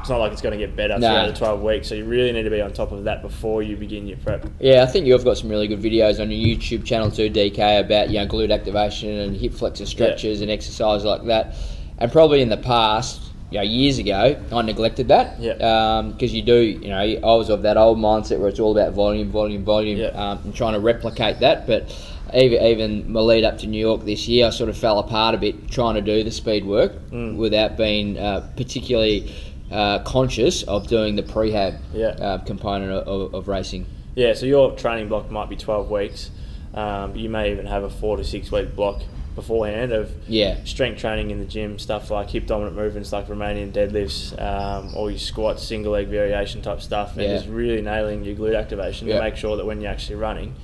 it's 0.00 0.08
not 0.08 0.18
like 0.18 0.32
it's 0.32 0.40
going 0.40 0.58
to 0.58 0.66
get 0.66 0.74
better 0.74 0.98
No. 0.98 1.08
throughout 1.08 1.26
the 1.26 1.38
12 1.38 1.62
weeks. 1.62 1.88
So 1.88 1.94
you 1.94 2.06
really 2.06 2.32
need 2.32 2.44
to 2.44 2.50
be 2.50 2.62
on 2.62 2.72
top 2.72 2.90
of 2.90 3.04
that 3.04 3.20
before 3.20 3.62
you 3.62 3.76
begin 3.76 4.06
your 4.06 4.16
prep. 4.16 4.46
Yeah, 4.58 4.82
I 4.82 4.86
think 4.86 5.04
you've 5.06 5.24
got 5.24 5.36
some 5.36 5.50
really 5.50 5.68
good 5.68 5.80
videos 5.82 6.20
on 6.20 6.30
your 6.30 6.56
YouTube 6.56 6.86
channel 6.86 7.10
too, 7.10 7.28
DK, 7.28 7.80
about 7.80 8.08
you 8.08 8.18
know 8.18 8.26
glute 8.26 8.52
activation 8.52 9.10
and 9.10 9.36
hip 9.36 9.52
flexor 9.52 9.84
stretches 9.86 10.40
and 10.40 10.50
exercise 10.50 11.04
like 11.04 11.24
that. 11.24 11.54
And 11.98 12.10
probably 12.10 12.40
in 12.40 12.48
the 12.48 12.56
past, 12.56 13.29
you 13.50 13.58
know, 13.58 13.62
years 13.64 13.98
ago, 13.98 14.40
I 14.52 14.62
neglected 14.62 15.08
that. 15.08 15.40
Yeah. 15.40 16.02
Because 16.12 16.32
you 16.32 16.42
do, 16.42 16.56
you 16.60 16.88
know, 16.88 16.98
I 16.98 17.18
was 17.34 17.50
of 17.50 17.62
that 17.62 17.76
old 17.76 17.98
mindset 17.98 18.38
where 18.38 18.48
it's 18.48 18.60
all 18.60 18.76
about 18.76 18.92
volume, 18.94 19.30
volume, 19.30 19.64
volume, 19.64 19.98
Yeah. 19.98 20.08
um, 20.08 20.38
and 20.44 20.54
trying 20.54 20.74
to 20.74 20.80
replicate 20.80 21.40
that. 21.40 21.66
But 21.66 21.94
even 22.34 22.62
even 22.64 23.12
my 23.12 23.20
lead 23.20 23.42
up 23.44 23.58
to 23.58 23.66
New 23.66 23.80
York 23.80 24.04
this 24.04 24.28
year, 24.28 24.46
I 24.46 24.50
sort 24.50 24.70
of 24.70 24.76
fell 24.76 24.98
apart 25.00 25.34
a 25.34 25.38
bit 25.38 25.68
trying 25.70 25.96
to 25.96 26.00
do 26.00 26.22
the 26.22 26.30
speed 26.30 26.64
work 26.64 26.92
Mm. 27.10 27.36
without 27.36 27.76
being 27.76 28.16
uh, 28.18 28.48
particularly 28.56 29.32
uh, 29.72 29.98
conscious 30.00 30.62
of 30.64 30.86
doing 30.88 31.16
the 31.16 31.22
prehab 31.22 31.78
Yeah. 31.94 32.08
uh, 32.08 32.38
component 32.38 32.90
of, 32.92 33.34
of, 33.34 33.46
racing. 33.48 33.86
Yeah, 34.16 34.34
so 34.34 34.46
your 34.46 34.72
training 34.72 35.08
block 35.08 35.30
might 35.30 35.48
be 35.48 35.54
12 35.56 35.90
weeks. 35.90 36.30
Um, 36.74 37.14
you 37.16 37.28
may 37.28 37.50
even 37.52 37.66
have 37.66 37.82
a 37.84 37.90
four 37.90 38.16
to 38.16 38.24
six 38.24 38.50
week 38.52 38.74
block 38.76 39.00
beforehand 39.34 39.92
of 39.92 40.10
Yeah. 40.28 40.56
strength 40.64 41.00
training 41.00 41.30
in 41.30 41.38
the 41.38 41.44
gym, 41.44 41.78
stuff 41.78 42.10
like 42.10 42.30
hip 42.30 42.46
dominant 42.46 42.76
movements 42.76 43.12
like 43.12 43.28
Romanian 43.28 43.72
deadlifts, 43.72 44.40
um, 44.40 44.92
or 44.96 45.10
your 45.10 45.18
squats, 45.18 45.62
single 45.62 45.92
leg 45.92 46.08
variation 46.08 46.62
type 46.62 46.80
stuff, 46.82 47.16
and 47.16 47.22
Yeah. 47.26 47.36
just 47.36 47.48
really 47.48 47.80
nailing 47.82 48.24
your 48.24 48.34
glute 48.36 48.58
activation 48.58 49.08
Yeah. 49.08 49.16
to 49.18 49.22
make 49.24 49.36
sure 49.36 49.56
that 49.56 49.66
when 49.66 49.80
you're 49.80 49.90
actually 49.90 50.16
running, 50.16 50.54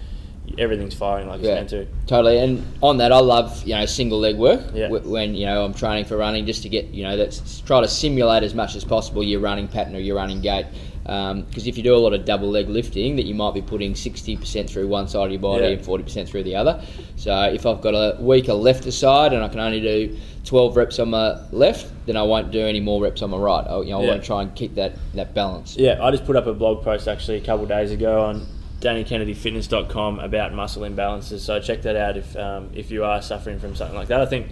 everything's 0.59 0.95
firing 0.95 1.29
like 1.29 1.41
it's 1.41 1.49
Yeah, 1.49 1.55
meant 1.57 1.71
to. 1.71 1.87
totally. 2.07 2.39
And 2.39 2.63
on 2.83 2.99
that, 2.99 3.11
I 3.13 3.19
love 3.19 3.63
you 3.67 3.75
know 3.75 3.85
single 3.87 4.19
leg 4.19 4.37
work 4.37 4.61
Yeah. 4.75 4.89
wh- 4.89 5.05
when 5.11 5.35
you 5.35 5.45
know 5.47 5.65
I'm 5.65 5.75
training 5.75 6.05
for 6.05 6.17
running, 6.17 6.47
just 6.47 6.63
to 6.63 6.69
get 6.69 6.87
you 6.95 7.03
know 7.03 7.17
that's 7.17 7.61
try 7.67 7.81
to 7.81 7.89
simulate 7.89 8.43
as 8.45 8.55
much 8.55 8.77
as 8.77 8.85
possible 8.85 9.23
your 9.25 9.41
running 9.41 9.67
pattern 9.69 9.97
or 9.97 9.99
your 10.01 10.17
running 10.17 10.41
gait. 10.41 10.67
Because 11.07 11.67
if 11.69 11.77
you 11.77 11.83
do 11.85 11.95
a 11.95 11.99
lot 11.99 12.13
of 12.13 12.25
double 12.25 12.51
leg 12.51 12.69
lifting, 12.69 13.15
that 13.17 13.27
you 13.27 13.35
might 13.35 13.55
be 13.55 13.63
putting 13.63 13.95
60% 13.95 14.69
through 14.69 14.89
one 14.89 15.07
side 15.07 15.27
of 15.27 15.31
your 15.31 15.41
body 15.41 15.63
Yeah. 15.65 15.71
and 15.71 15.81
40% 15.85 16.29
through 16.29 16.43
the 16.43 16.57
other. 16.57 16.83
So 17.17 17.33
if 17.45 17.65
I've 17.65 17.81
got 17.81 17.95
a 17.95 18.17
weaker 18.21 18.55
left 18.55 18.91
side 18.93 19.33
and 19.33 19.45
I 19.45 19.49
can 19.49 19.61
only 19.61 19.81
do 19.81 20.17
12 20.45 20.77
reps 20.77 20.99
on 20.99 21.11
my 21.11 21.37
left, 21.53 21.87
then 22.07 22.17
I 22.17 22.23
won't 22.23 22.51
do 22.51 22.61
any 22.67 22.81
more 22.81 23.01
reps 23.01 23.23
on 23.23 23.31
my 23.31 23.37
right. 23.37 23.65
I, 23.67 23.81
you 23.83 23.91
know, 23.91 24.01
I 24.01 24.03
Yeah. 24.03 24.09
want 24.11 24.21
to 24.23 24.27
try 24.27 24.43
and 24.43 24.55
keep 24.55 24.75
that 24.75 24.97
that 25.15 25.33
balance. 25.35 25.77
Yeah, 25.77 25.99
I 26.03 26.11
just 26.11 26.25
put 26.25 26.35
up 26.37 26.47
a 26.47 26.53
blog 26.55 26.83
post 26.83 27.07
actually 27.09 27.37
a 27.39 27.41
couple 27.41 27.63
of 27.65 27.69
days 27.69 27.91
ago 27.93 28.23
on 28.23 28.47
DannyKennedyFitness.com 28.81 30.19
about 30.21 30.55
muscle 30.55 30.83
imbalances. 30.83 31.41
So 31.41 31.59
check 31.61 31.83
that 31.83 31.97
out 31.97 32.17
if 32.17 32.37
um, 32.37 32.71
if 32.75 32.91
you 32.91 33.05
are 33.05 33.23
suffering 33.23 33.59
from 33.59 33.75
something 33.75 33.97
like 33.97 34.09
that. 34.09 34.21
I 34.21 34.27
think 34.27 34.47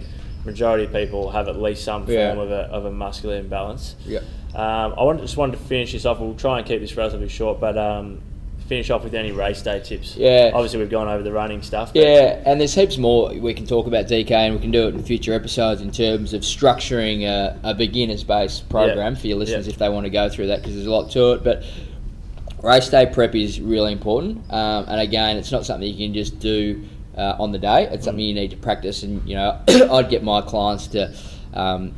majority 0.45 0.83
of 0.85 0.91
people 0.93 1.31
have 1.31 1.47
at 1.47 1.59
least 1.61 1.83
some 1.83 2.03
form 2.05 2.13
Yeah. 2.15 2.31
of 2.33 2.51
a, 2.51 2.61
of 2.71 2.85
a 2.85 2.91
muscular 2.91 3.37
imbalance. 3.37 3.95
Yeah. 4.05 4.19
Um, 4.55 4.93
I 4.97 5.03
want, 5.03 5.19
just 5.21 5.37
wanted 5.37 5.57
to 5.57 5.63
finish 5.65 5.91
this 5.91 6.05
off. 6.05 6.19
We'll 6.19 6.33
try 6.35 6.59
and 6.59 6.67
keep 6.67 6.79
this 6.79 6.95
relatively 6.95 7.27
short, 7.29 7.59
but 7.59 7.77
um, 7.77 8.21
finish 8.67 8.89
off 8.89 9.03
with 9.03 9.13
any 9.13 9.31
race 9.31 9.61
day 9.61 9.79
tips. 9.81 10.15
Yeah. 10.15 10.51
Obviously, 10.53 10.79
we've 10.79 10.89
gone 10.89 11.07
over 11.07 11.21
the 11.23 11.31
running 11.33 11.61
stuff. 11.61 11.93
but- 11.93 12.01
Yeah, 12.01 12.41
and 12.45 12.59
there's 12.59 12.73
heaps 12.73 12.97
more 12.97 13.33
we 13.33 13.53
can 13.53 13.67
talk 13.67 13.85
about 13.85 14.07
DK, 14.07 14.31
and 14.31 14.55
we 14.55 14.61
can 14.61 14.71
do 14.71 14.87
it 14.87 14.95
in 14.95 15.03
future 15.03 15.33
episodes 15.33 15.81
in 15.81 15.91
terms 15.91 16.33
of 16.33 16.41
structuring 16.41 17.23
a, 17.25 17.59
a 17.63 17.73
beginners 17.73 18.23
based 18.23 18.69
program 18.69 19.13
Yeah. 19.13 19.19
for 19.19 19.27
your 19.27 19.37
listeners 19.37 19.67
Yeah. 19.67 19.73
if 19.73 19.79
they 19.79 19.89
want 19.89 20.05
to 20.05 20.09
go 20.09 20.29
through 20.29 20.47
that 20.47 20.61
because 20.61 20.75
there's 20.75 20.87
a 20.87 20.91
lot 20.91 21.11
to 21.11 21.33
it. 21.33 21.43
But 21.43 21.63
race 22.63 22.89
day 22.89 23.05
prep 23.05 23.35
is 23.35 23.59
really 23.59 23.91
important, 23.91 24.41
um, 24.51 24.85
and 24.87 24.99
again, 25.01 25.37
it's 25.37 25.51
not 25.51 25.65
something 25.65 25.87
you 25.87 26.07
can 26.07 26.13
just 26.13 26.39
do 26.39 26.83
uh, 27.17 27.35
on 27.39 27.51
the 27.51 27.59
day. 27.59 27.87
It's 27.91 28.05
something 28.05 28.23
you 28.23 28.33
need 28.33 28.51
to 28.51 28.57
practice, 28.57 29.03
and 29.03 29.21
you 29.27 29.35
know, 29.35 29.59
I'd 29.91 30.09
get 30.09 30.23
my 30.23 30.41
clients 30.41 30.87
to 30.87 31.13
um, 31.53 31.93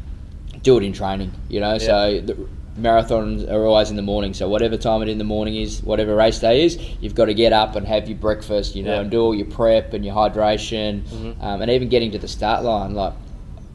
do 0.64 0.78
it 0.78 0.84
in 0.84 0.94
training. 0.94 1.32
You 1.50 1.60
know, 1.60 1.78
so 1.78 2.22
the 2.22 2.38
marathons 2.80 3.50
are 3.52 3.66
always 3.66 3.90
in 3.90 3.96
the 3.96 4.02
morning. 4.02 4.34
So 4.34 4.48
whatever 4.48 4.78
time 4.78 5.02
it 5.02 5.10
in 5.10 5.18
the 5.18 5.24
morning 5.24 5.56
is, 5.56 5.82
whatever 5.82 6.16
race 6.16 6.40
day 6.40 6.64
is, 6.66 6.78
you've 7.02 7.16
got 7.16 7.26
to 7.26 7.34
get 7.34 7.54
up 7.54 7.76
and 7.76 7.88
have 7.88 8.08
your 8.08 8.18
breakfast. 8.18 8.76
You 8.76 8.84
know, 8.84 8.94
Yeah. 8.96 9.02
and 9.02 9.12
do 9.12 9.22
all 9.22 9.36
your 9.36 9.48
prep 9.48 9.94
and 9.94 10.06
your 10.06 10.16
hydration, 10.16 11.02
um, 11.42 11.62
and 11.62 11.72
even 11.72 11.90
getting 11.90 12.12
to 12.12 12.20
the 12.20 12.28
start 12.28 12.64
line. 12.64 12.94
Like, 12.94 13.14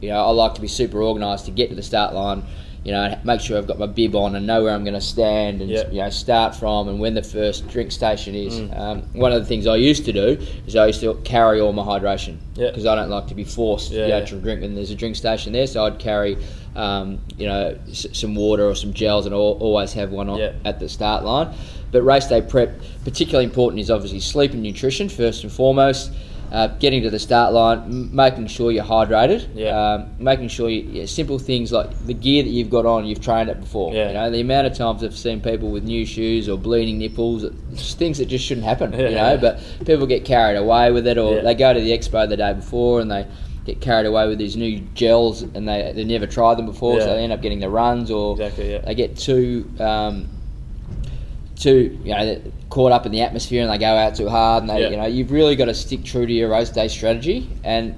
you 0.01 0.09
know, 0.09 0.23
I 0.25 0.29
like 0.31 0.53
to 0.55 0.61
be 0.61 0.67
super 0.67 1.01
organised 1.03 1.45
to 1.45 1.51
get 1.51 1.69
to 1.69 1.75
the 1.75 1.83
start 1.83 2.13
line. 2.13 2.43
You 2.83 2.91
know, 2.91 3.17
make 3.23 3.39
sure 3.39 3.57
I've 3.57 3.65
got 3.67 3.79
my 3.79 3.85
bib 3.85 4.13
on 4.13 4.35
and 4.35 4.45
know 4.45 4.61
where 4.63 4.73
I'm 4.73 4.83
going 4.83 4.93
to 4.93 4.99
stand 4.99 5.61
and 5.61 5.69
Yeah. 5.69 5.87
you 5.89 5.99
know 6.01 6.09
start 6.09 6.53
from 6.53 6.89
and 6.89 6.99
when 6.99 7.13
the 7.13 7.23
first 7.23 7.65
drink 7.69 7.93
station 7.93 8.35
is. 8.35 8.59
Um, 8.75 9.03
one 9.13 9.31
of 9.31 9.39
the 9.39 9.45
things 9.47 9.67
I 9.67 9.77
used 9.77 10.03
to 10.05 10.11
do 10.11 10.37
is 10.67 10.75
I 10.75 10.87
used 10.87 10.99
to 10.99 11.13
carry 11.23 11.61
all 11.61 11.71
my 11.71 11.83
hydration 11.83 12.37
because 12.55 12.85
I 12.85 12.95
don't 12.95 13.09
like 13.09 13.27
to 13.27 13.35
be 13.35 13.45
forced 13.45 13.91
Yeah, 13.91 14.01
you 14.01 14.07
know, 14.09 14.17
yeah. 14.19 14.25
to 14.25 14.35
drink 14.35 14.61
when 14.61 14.75
there's 14.75 14.91
a 14.91 14.95
drink 14.95 15.15
station 15.15 15.53
there. 15.53 15.65
So 15.65 15.85
I'd 15.85 15.97
carry, 15.97 16.35
um, 16.75 17.19
you 17.37 17.47
know, 17.47 17.77
s- 17.89 18.05
some 18.11 18.35
water 18.35 18.67
or 18.67 18.75
some 18.75 18.91
gels 18.93 19.25
and 19.25 19.33
al- 19.33 19.57
always 19.61 19.93
have 19.93 20.11
one 20.11 20.27
on 20.27 20.39
Yeah. 20.39 20.51
at 20.65 20.81
the 20.81 20.89
start 20.89 21.23
line. 21.23 21.53
But 21.93 22.01
race 22.01 22.27
day 22.27 22.41
prep, 22.41 22.81
particularly 23.05 23.45
important, 23.45 23.79
is 23.79 23.89
obviously 23.89 24.19
sleep 24.19 24.51
and 24.51 24.61
nutrition 24.61 25.07
first 25.07 25.43
and 25.43 25.51
foremost. 25.53 26.11
Uh, 26.53 26.67
getting 26.77 27.01
to 27.01 27.09
the 27.09 27.17
start 27.17 27.51
line, 27.51 27.79
m- 27.79 28.15
making 28.15 28.45
sure 28.45 28.71
you're 28.71 28.83
hydrated, 28.83 29.47
Yeah. 29.55 29.69
um, 29.95 30.05
making 30.19 30.49
sure 30.49 30.69
you, 30.69 30.81
yeah, 30.91 31.05
simple 31.07 31.39
things 31.39 31.71
like 31.71 31.89
the 32.05 32.13
gear 32.13 32.43
that 32.43 32.49
you've 32.51 32.69
got 32.69 32.85
on, 32.85 33.05
you've 33.05 33.21
trained 33.21 33.49
it 33.49 33.59
before. 33.59 33.91
Yeah. 33.91 34.09
You 34.09 34.13
know, 34.13 34.29
the 34.29 34.39
amount 34.41 34.67
of 34.67 34.75
times 34.75 35.03
I've 35.03 35.17
seen 35.17 35.41
people 35.41 35.71
with 35.71 35.83
new 35.83 36.05
shoes 36.05 36.47
or 36.47 36.55
bleeding 36.59 36.99
nipples, 36.99 37.43
things 37.95 38.19
that 38.19 38.27
just 38.27 38.45
shouldn't 38.45 38.67
happen. 38.67 38.93
You 38.93 39.09
know, 39.15 39.35
but 39.41 39.59
people 39.83 40.05
get 40.05 40.25
carried 40.25 40.55
away 40.55 40.91
with 40.91 41.07
it, 41.07 41.17
or 41.17 41.37
Yeah. 41.37 41.41
they 41.41 41.55
go 41.55 41.73
to 41.73 41.81
the 41.81 41.89
expo 41.91 42.29
the 42.29 42.37
day 42.37 42.53
before 42.53 43.01
and 43.01 43.09
they 43.09 43.25
get 43.65 43.81
carried 43.81 44.05
away 44.05 44.27
with 44.27 44.37
these 44.37 44.55
new 44.55 44.79
gels 44.93 45.41
and 45.41 45.67
they 45.67 45.91
they 45.95 46.03
never 46.03 46.27
tried 46.27 46.59
them 46.59 46.67
before, 46.67 47.01
so 47.01 47.07
they 47.15 47.23
end 47.23 47.33
up 47.33 47.41
getting 47.41 47.61
the 47.61 47.69
runs 47.69 48.11
or 48.11 48.33
Exactly, 48.33 48.73
yeah. 48.73 48.79
they 48.85 48.93
get 48.93 49.17
too 49.17 49.67
um, 49.79 50.29
too 51.55 51.97
you 52.03 52.11
know 52.13 52.41
caught 52.73 52.91
up 52.91 53.05
in 53.05 53.11
the 53.11 53.21
atmosphere 53.21 53.61
and 53.61 53.71
they 53.71 53.77
go 53.77 53.85
out 53.95 54.15
too 54.15 54.27
hard 54.27 54.63
and 54.63 54.69
they 54.71 54.81
Yeah. 54.81 54.89
you 54.89 54.97
know 54.97 55.05
you've 55.05 55.31
really 55.31 55.55
got 55.55 55.65
to 55.65 55.75
stick 55.75 56.03
true 56.03 56.25
to 56.25 56.33
your 56.33 56.49
race 56.49 56.71
day 56.71 56.87
strategy 56.87 57.47
and 57.63 57.93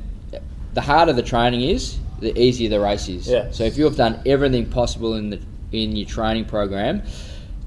the 0.74 0.82
harder 0.82 1.14
the 1.14 1.24
training 1.24 1.62
is 1.62 1.98
the 2.20 2.38
easier 2.38 2.70
the 2.70 2.82
race 2.82 3.08
is 3.08 3.26
Yeah. 3.26 3.52
so 3.52 3.64
if 3.64 3.78
you've 3.78 3.96
done 3.96 4.20
everything 4.26 4.66
possible 4.66 5.14
in 5.16 5.30
the 5.30 5.40
in 5.72 5.96
your 5.96 6.06
training 6.06 6.44
program 6.44 7.04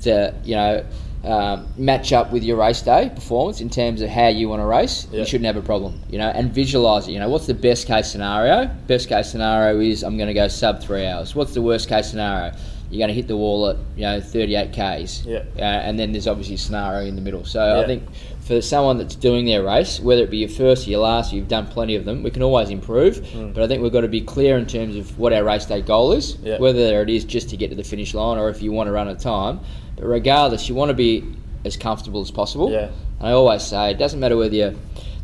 to 0.03 0.35
you 0.45 0.55
know 0.55 0.85
um, 1.25 1.67
match 1.79 2.13
up 2.13 2.31
with 2.31 2.45
your 2.45 2.59
race 2.59 2.83
day 2.83 3.11
performance 3.15 3.63
in 3.63 3.71
terms 3.71 4.03
of 4.03 4.09
how 4.11 4.29
you 4.29 4.49
want 4.49 4.61
to 4.63 4.67
race, 4.67 5.09
Yeah. 5.11 5.21
you 5.21 5.27
shouldn't 5.27 5.47
have 5.47 5.57
a 5.57 5.67
problem. 5.67 6.01
You 6.09 6.19
know, 6.19 6.29
and 6.29 6.53
visualize 6.55 7.09
it. 7.09 7.13
You 7.13 7.19
know, 7.19 7.29
what's 7.29 7.47
the 7.49 7.55
best 7.55 7.89
case 7.89 8.07
scenario? 8.09 8.71
Best 8.87 9.09
case 9.09 9.29
scenario 9.29 9.81
is 9.81 10.05
I'm 10.05 10.17
going 10.17 10.29
to 10.29 10.35
go 10.43 10.47
sub 10.47 10.81
three 10.81 11.05
hours. 11.07 11.35
What's 11.35 11.55
the 11.55 11.61
worst 11.61 11.89
case 11.89 12.09
scenario? 12.09 12.53
You're 12.91 12.99
going 12.99 13.09
to 13.09 13.15
hit 13.15 13.29
the 13.29 13.37
wall 13.37 13.69
at 13.69 13.77
you 13.97 14.03
know 14.03 14.21
38 14.21 14.73
k's. 14.73 15.25
Yeah. 15.27 15.45
Uh, 15.57 15.61
and 15.61 15.99
then 15.99 16.13
there's 16.13 16.27
obviously 16.27 16.55
a 16.55 16.59
scenario 16.59 17.07
in 17.07 17.17
the 17.17 17.21
middle. 17.21 17.45
So 17.45 17.81
I 17.81 17.87
think 17.87 18.05
for 18.41 18.63
someone 18.63 18.97
that's 18.97 19.15
doing 19.15 19.45
their 19.45 19.63
race, 19.63 20.01
whether 20.01 20.23
it 20.23 20.31
be 20.31 20.39
your 20.39 20.49
first 20.49 20.87
or 20.87 20.91
your 20.91 21.01
last, 21.01 21.33
you've 21.33 21.49
done 21.49 21.67
plenty 21.67 21.97
of 21.97 22.05
them. 22.07 22.23
We 22.23 22.31
can 22.31 22.43
always 22.43 22.71
improve, 22.71 23.23
but 23.55 23.63
I 23.63 23.69
think 23.69 23.83
we've 23.83 23.93
got 23.93 24.01
to 24.03 24.09
be 24.09 24.23
clear 24.23 24.57
in 24.57 24.67
terms 24.67 24.97
of 24.97 25.19
what 25.19 25.33
our 25.33 25.45
race 25.45 25.67
day 25.67 25.83
goal 25.83 26.13
is. 26.13 26.37
Mm. 26.37 26.47
Yeah. 26.47 26.59
Whether 26.59 27.03
it 27.03 27.11
is 27.11 27.25
just 27.25 27.51
to 27.51 27.57
get 27.57 27.69
to 27.71 27.77
the 27.77 27.85
finish 27.85 28.15
line 28.15 28.39
or 28.39 28.49
if 28.49 28.63
you 28.63 28.73
want 28.73 28.87
to 28.87 28.93
run 28.93 29.09
a 29.09 29.15
time. 29.15 29.61
But 29.97 30.07
regardless, 30.07 30.69
you 30.69 30.75
want 30.75 30.89
to 30.89 30.95
be 30.95 31.25
as 31.65 31.77
comfortable 31.77 32.23
as 32.23 32.31
possible. 32.31 32.71
Yeah. 32.71 32.91
And 33.19 33.29
I 33.29 33.33
always 33.33 33.63
say 33.63 33.91
it 33.91 33.99
doesn't 33.99 34.21
matter 34.21 34.37
whether 34.37 34.55
you're 34.55 34.75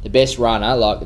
the 0.03 0.11
best 0.11 0.39
runner, 0.39 0.77
like 0.77 1.01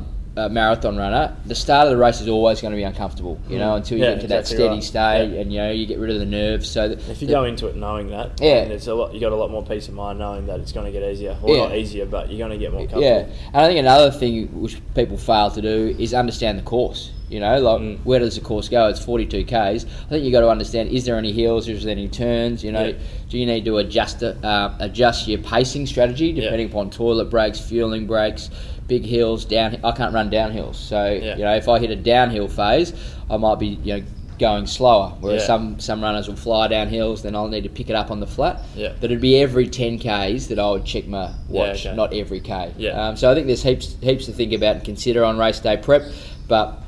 a 0.45 0.49
marathon 0.49 0.97
runner, 0.97 1.35
the 1.45 1.55
start 1.55 1.87
of 1.87 1.91
the 1.91 1.97
race 1.97 2.21
is 2.21 2.27
always 2.27 2.61
going 2.61 2.71
to 2.71 2.77
be 2.77 2.83
uncomfortable, 2.83 3.37
you 3.49 3.57
know, 3.57 3.75
until 3.75 3.97
you 3.97 4.03
Mm. 4.03 4.07
Yeah, 4.07 4.13
get 4.15 4.21
to 4.21 4.27
that 4.27 4.39
exactly 4.39 4.55
steady 4.57 4.75
right. 4.75 4.83
state 4.83 5.33
Yeah. 5.35 5.41
and, 5.41 5.53
you 5.53 5.59
know, 5.59 5.71
you 5.71 5.85
get 5.85 5.99
rid 5.99 6.11
of 6.11 6.19
the 6.19 6.25
nerves. 6.25 6.69
So 6.69 6.87
that 6.89 6.99
If 7.09 7.21
you 7.21 7.27
that- 7.27 7.33
go 7.33 7.43
into 7.43 7.67
it 7.67 7.75
knowing 7.75 8.09
that, 8.09 8.31
Yeah. 8.41 8.61
then 8.63 8.71
it's 8.71 8.87
a 8.87 8.93
lot. 8.93 9.13
You 9.13 9.19
got 9.19 9.31
a 9.31 9.35
lot 9.35 9.51
more 9.51 9.63
peace 9.63 9.87
of 9.87 9.93
mind 9.93 10.19
knowing 10.19 10.47
that 10.47 10.59
it's 10.59 10.71
going 10.71 10.85
to 10.85 10.91
get 10.91 11.03
easier. 11.09 11.35
Well, 11.41 11.55
Yeah. 11.55 11.63
not 11.63 11.75
easier, 11.77 12.05
but 12.05 12.29
you're 12.31 12.39
going 12.39 12.51
to 12.51 12.57
get 12.57 12.71
more 12.71 12.81
comfortable. 12.81 13.03
Yeah, 13.03 13.23
and 13.53 13.55
I 13.63 13.67
think 13.67 13.79
another 13.79 14.11
thing 14.11 14.47
which 14.53 14.77
people 14.95 15.17
fail 15.17 15.49
to 15.51 15.61
do 15.61 15.95
is 15.99 16.13
understand 16.13 16.57
the 16.59 16.63
course. 16.63 17.11
You 17.29 17.39
know, 17.39 17.59
like 17.59 17.79
Mm. 17.81 17.97
where 18.05 18.17
does 18.17 18.33
the 18.35 18.41
course 18.41 18.69
go? 18.69 18.87
It's 18.87 18.99
42 18.99 19.43
k's. 19.43 19.85
I 20.07 20.09
think 20.09 20.25
you 20.25 20.31
got 20.31 20.41
to 20.41 20.49
understand: 20.49 20.89
is 20.89 21.05
there 21.05 21.15
any 21.15 21.31
hills? 21.31 21.67
Is 21.69 21.83
there 21.83 21.91
any 21.91 22.07
turns? 22.07 22.63
You 22.63 22.71
know, 22.71 22.85
Yeah. 22.85 22.93
do 23.29 23.37
you 23.37 23.45
need 23.45 23.65
to 23.65 23.77
adjust 23.77 24.23
it, 24.23 24.43
uh, 24.43 24.69
adjust 24.79 25.27
your 25.27 25.37
pacing 25.37 25.85
strategy 25.85 26.31
Yeah. 26.31 26.45
depending 26.45 26.69
upon 26.69 26.89
toilet 26.89 27.29
breaks, 27.29 27.59
fueling 27.59 28.07
breaks, 28.07 28.49
big 28.89 29.05
hills, 29.05 29.45
down? 29.45 29.77
I 29.83 29.91
can't 29.93 30.13
run 30.13 30.29
downhills, 30.29 30.75
so 30.75 31.05
Yeah. 31.05 31.37
you 31.37 31.43
know 31.45 31.55
if 31.55 31.69
I 31.69 31.79
hit 31.79 31.91
a 31.91 31.95
downhill 31.95 32.49
phase, 32.49 32.91
I 33.29 33.37
might 33.37 33.59
be 33.59 33.79
you 33.83 33.97
know 33.97 34.03
going 34.39 34.65
slower. 34.67 35.13
Whereas 35.19 35.41
Yeah. 35.41 35.47
some 35.47 35.79
some 35.79 36.01
runners 36.01 36.27
will 36.27 36.35
fly 36.35 36.67
down 36.67 36.87
hills, 36.87 37.21
then 37.23 37.35
I'll 37.35 37.47
need 37.47 37.63
to 37.63 37.69
pick 37.69 37.89
it 37.89 37.95
up 37.95 38.09
on 38.11 38.19
the 38.19 38.27
flat. 38.27 38.61
Yeah. 38.75 38.89
But 38.99 39.11
it'd 39.11 39.21
be 39.21 39.37
every 39.41 39.67
10 39.67 39.99
k's 39.99 40.47
that 40.47 40.59
I 40.59 40.69
would 40.71 40.85
check 40.85 41.07
my 41.07 41.25
Yeah, 41.25 41.31
watch, 41.49 41.85
okay. 41.85 41.95
not 41.95 42.13
every 42.13 42.39
k. 42.39 42.71
Yeah. 42.77 42.91
Um, 43.09 43.15
so 43.15 43.29
I 43.31 43.35
think 43.35 43.47
there's 43.47 43.63
heaps 43.63 43.95
heaps 44.01 44.25
to 44.25 44.31
think 44.33 44.51
about 44.53 44.75
and 44.77 44.83
consider 44.83 45.23
on 45.23 45.37
race 45.37 45.59
day 45.59 45.77
prep, 45.77 46.03
but 46.47 46.81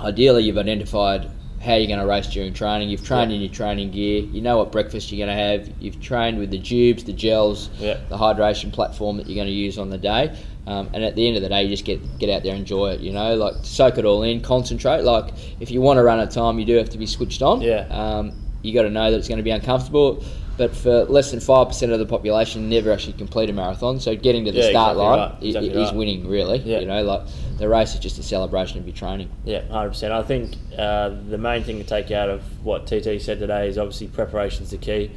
ideally 0.00 0.44
you've 0.44 0.58
identified 0.58 1.26
how 1.62 1.74
you're 1.74 1.86
going 1.86 2.00
to 2.00 2.06
race 2.06 2.26
during 2.26 2.52
training. 2.52 2.88
You've 2.88 3.04
trained 3.04 3.30
Yeah. 3.30 3.36
in 3.36 3.42
your 3.42 3.50
training 3.52 3.90
gear. 3.92 4.22
You 4.22 4.40
know 4.40 4.58
what 4.58 4.72
breakfast 4.72 5.12
you're 5.12 5.24
going 5.24 5.36
to 5.36 5.42
have. 5.42 5.70
You've 5.80 6.00
trained 6.00 6.38
with 6.38 6.50
the 6.50 6.58
tubes, 6.58 7.04
the 7.04 7.12
gels, 7.12 7.70
Yeah. 7.78 7.98
the 8.08 8.16
hydration 8.18 8.72
platform 8.72 9.16
that 9.18 9.26
you're 9.28 9.36
going 9.36 9.46
to 9.46 9.52
use 9.52 9.78
on 9.78 9.88
the 9.90 9.98
day. 9.98 10.32
Um, 10.66 10.88
and 10.92 11.02
at 11.04 11.14
the 11.16 11.26
end 11.26 11.36
of 11.36 11.42
the 11.42 11.48
day, 11.48 11.62
you 11.64 11.68
just 11.68 11.84
get 11.84 12.00
get 12.18 12.30
out 12.30 12.42
there 12.42 12.54
enjoy 12.54 12.90
it. 12.92 13.00
You 13.00 13.12
know, 13.12 13.34
like 13.36 13.54
soak 13.62 13.98
it 13.98 14.04
all 14.04 14.22
in, 14.22 14.40
concentrate. 14.40 15.02
Like 15.02 15.32
if 15.60 15.70
you 15.70 15.80
want 15.80 15.98
to 15.98 16.02
run 16.02 16.20
a 16.20 16.26
time, 16.26 16.58
you 16.58 16.64
do 16.64 16.76
have 16.76 16.90
to 16.90 16.98
be 16.98 17.06
switched 17.06 17.42
on. 17.42 17.60
Yeah. 17.62 17.86
Um, 17.90 18.32
you 18.62 18.72
got 18.72 18.82
to 18.82 18.90
know 18.90 19.10
that 19.10 19.16
it's 19.18 19.28
going 19.28 19.38
to 19.38 19.42
be 19.44 19.50
uncomfortable. 19.50 20.22
But 20.62 20.76
for 20.76 21.04
less 21.06 21.32
than 21.32 21.40
five 21.40 21.66
percent 21.66 21.90
of 21.90 21.98
the 21.98 22.06
population, 22.06 22.68
never 22.68 22.92
actually 22.92 23.14
complete 23.14 23.50
a 23.50 23.52
marathon. 23.52 23.98
So 23.98 24.14
getting 24.14 24.44
to 24.44 24.52
the 24.52 24.58
Yeah, 24.58 24.70
start 24.70 24.92
exactly 24.92 25.02
line 25.04 25.18
right, 25.18 25.42
exactly 25.42 25.70
is 25.70 25.88
right. 25.88 25.96
winning, 25.96 26.28
really. 26.28 26.58
Yeah. 26.58 26.78
You 26.78 26.86
know, 26.86 27.02
like 27.02 27.22
the 27.58 27.68
race 27.68 27.94
is 27.94 27.98
just 27.98 28.16
a 28.20 28.22
celebration 28.22 28.78
of 28.78 28.86
your 28.86 28.94
training. 28.94 29.28
Yeah, 29.44 29.66
hundred 29.66 29.88
percent. 29.88 30.12
I 30.12 30.22
think 30.22 30.54
uh, 30.78 31.08
the 31.28 31.36
main 31.36 31.64
thing 31.64 31.78
to 31.78 31.84
take 31.84 32.12
out 32.12 32.28
of 32.28 32.42
what 32.64 32.86
TT 32.86 33.20
said 33.20 33.40
today 33.40 33.66
is 33.66 33.76
obviously 33.76 34.06
preparation's 34.06 34.70
the 34.70 34.78
key, 34.78 35.10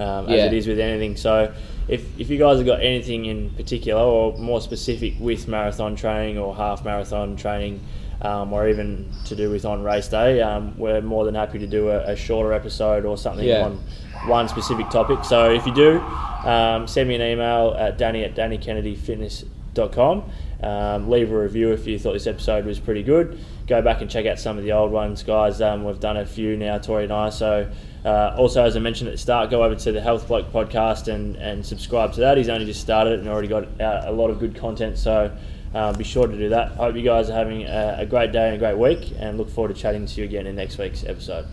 um, 0.00 0.26
as 0.28 0.36
Yeah. 0.36 0.46
it 0.46 0.52
is 0.54 0.66
with 0.66 0.78
anything. 0.80 1.16
So, 1.16 1.52
if 1.88 2.02
if 2.18 2.30
you 2.30 2.38
guys 2.38 2.56
have 2.58 2.66
got 2.66 2.80
anything 2.80 3.26
in 3.26 3.50
particular 3.50 4.00
or 4.02 4.36
more 4.38 4.60
specific 4.60 5.14
with 5.20 5.46
marathon 5.48 5.96
training 5.96 6.38
or 6.38 6.54
half 6.54 6.84
marathon 6.84 7.36
training, 7.36 7.80
um, 8.22 8.52
or 8.52 8.68
even 8.68 9.06
to 9.26 9.34
do 9.36 9.50
with 9.50 9.64
on 9.64 9.82
race 9.82 10.08
day, 10.08 10.40
um, 10.40 10.74
we're 10.78 11.00
more 11.00 11.24
than 11.24 11.34
happy 11.34 11.58
to 11.58 11.66
do 11.66 11.88
a, 11.88 11.98
a 12.12 12.16
shorter 12.16 12.52
episode 12.52 13.04
or 13.04 13.16
something 13.16 13.46
Yeah. 13.46 13.64
on 13.66 13.80
one 14.26 14.46
specific 14.48 14.90
topic. 14.90 15.24
So 15.24 15.50
if 15.50 15.64
you 15.66 15.72
do, 15.74 16.00
um, 16.44 16.86
send 16.86 17.08
me 17.08 17.14
an 17.14 17.22
email 17.22 17.74
at 17.78 17.96
danny 17.98 18.22
at 18.24 18.34
dannykennedyfitness.com. 18.34 20.24
Um, 20.62 21.08
leave 21.10 21.32
a 21.32 21.38
review 21.40 21.72
if 21.72 21.86
you 21.86 21.98
thought 21.98 22.12
this 22.12 22.26
episode 22.26 22.66
was 22.66 22.78
pretty 22.78 23.02
good. 23.02 23.38
Go 23.66 23.80
back 23.80 24.02
and 24.02 24.10
check 24.10 24.26
out 24.26 24.38
some 24.38 24.58
of 24.58 24.64
the 24.64 24.72
old 24.72 24.92
ones, 24.92 25.22
guys. 25.22 25.62
Um, 25.62 25.84
we've 25.84 26.00
done 26.00 26.18
a 26.18 26.26
few 26.26 26.56
now, 26.56 26.76
Tory 26.78 27.04
and 27.04 27.12
I. 27.12 27.30
So, 27.30 27.66
uh, 28.04 28.34
also, 28.36 28.64
as 28.64 28.76
I 28.76 28.80
mentioned 28.80 29.08
at 29.08 29.12
the 29.12 29.18
start, 29.18 29.50
go 29.50 29.62
over 29.62 29.74
to 29.74 29.92
the 29.92 30.00
Health 30.00 30.28
Bloke 30.28 30.50
podcast 30.52 31.08
and, 31.08 31.36
and 31.36 31.64
subscribe 31.64 32.12
to 32.14 32.20
that. 32.20 32.38
He's 32.38 32.48
only 32.48 32.64
just 32.64 32.80
started 32.80 33.14
it 33.14 33.18
and 33.20 33.28
already 33.28 33.48
got 33.48 33.68
a 33.80 34.10
lot 34.10 34.30
of 34.30 34.38
good 34.38 34.54
content. 34.56 34.98
So, 34.98 35.36
uh, 35.74 35.92
be 35.92 36.04
sure 36.04 36.26
to 36.26 36.36
do 36.36 36.48
that. 36.48 36.72
I 36.72 36.76
Hope 36.76 36.96
you 36.96 37.02
guys 37.02 37.30
are 37.30 37.34
having 37.34 37.64
a, 37.64 37.96
a 37.98 38.06
great 38.06 38.32
day 38.32 38.46
and 38.46 38.56
a 38.56 38.58
great 38.58 38.78
week, 38.78 39.12
and 39.18 39.38
look 39.38 39.50
forward 39.50 39.74
to 39.74 39.80
chatting 39.80 40.06
to 40.06 40.20
you 40.20 40.24
again 40.24 40.46
in 40.46 40.56
next 40.56 40.78
week's 40.78 41.04
episode. 41.04 41.46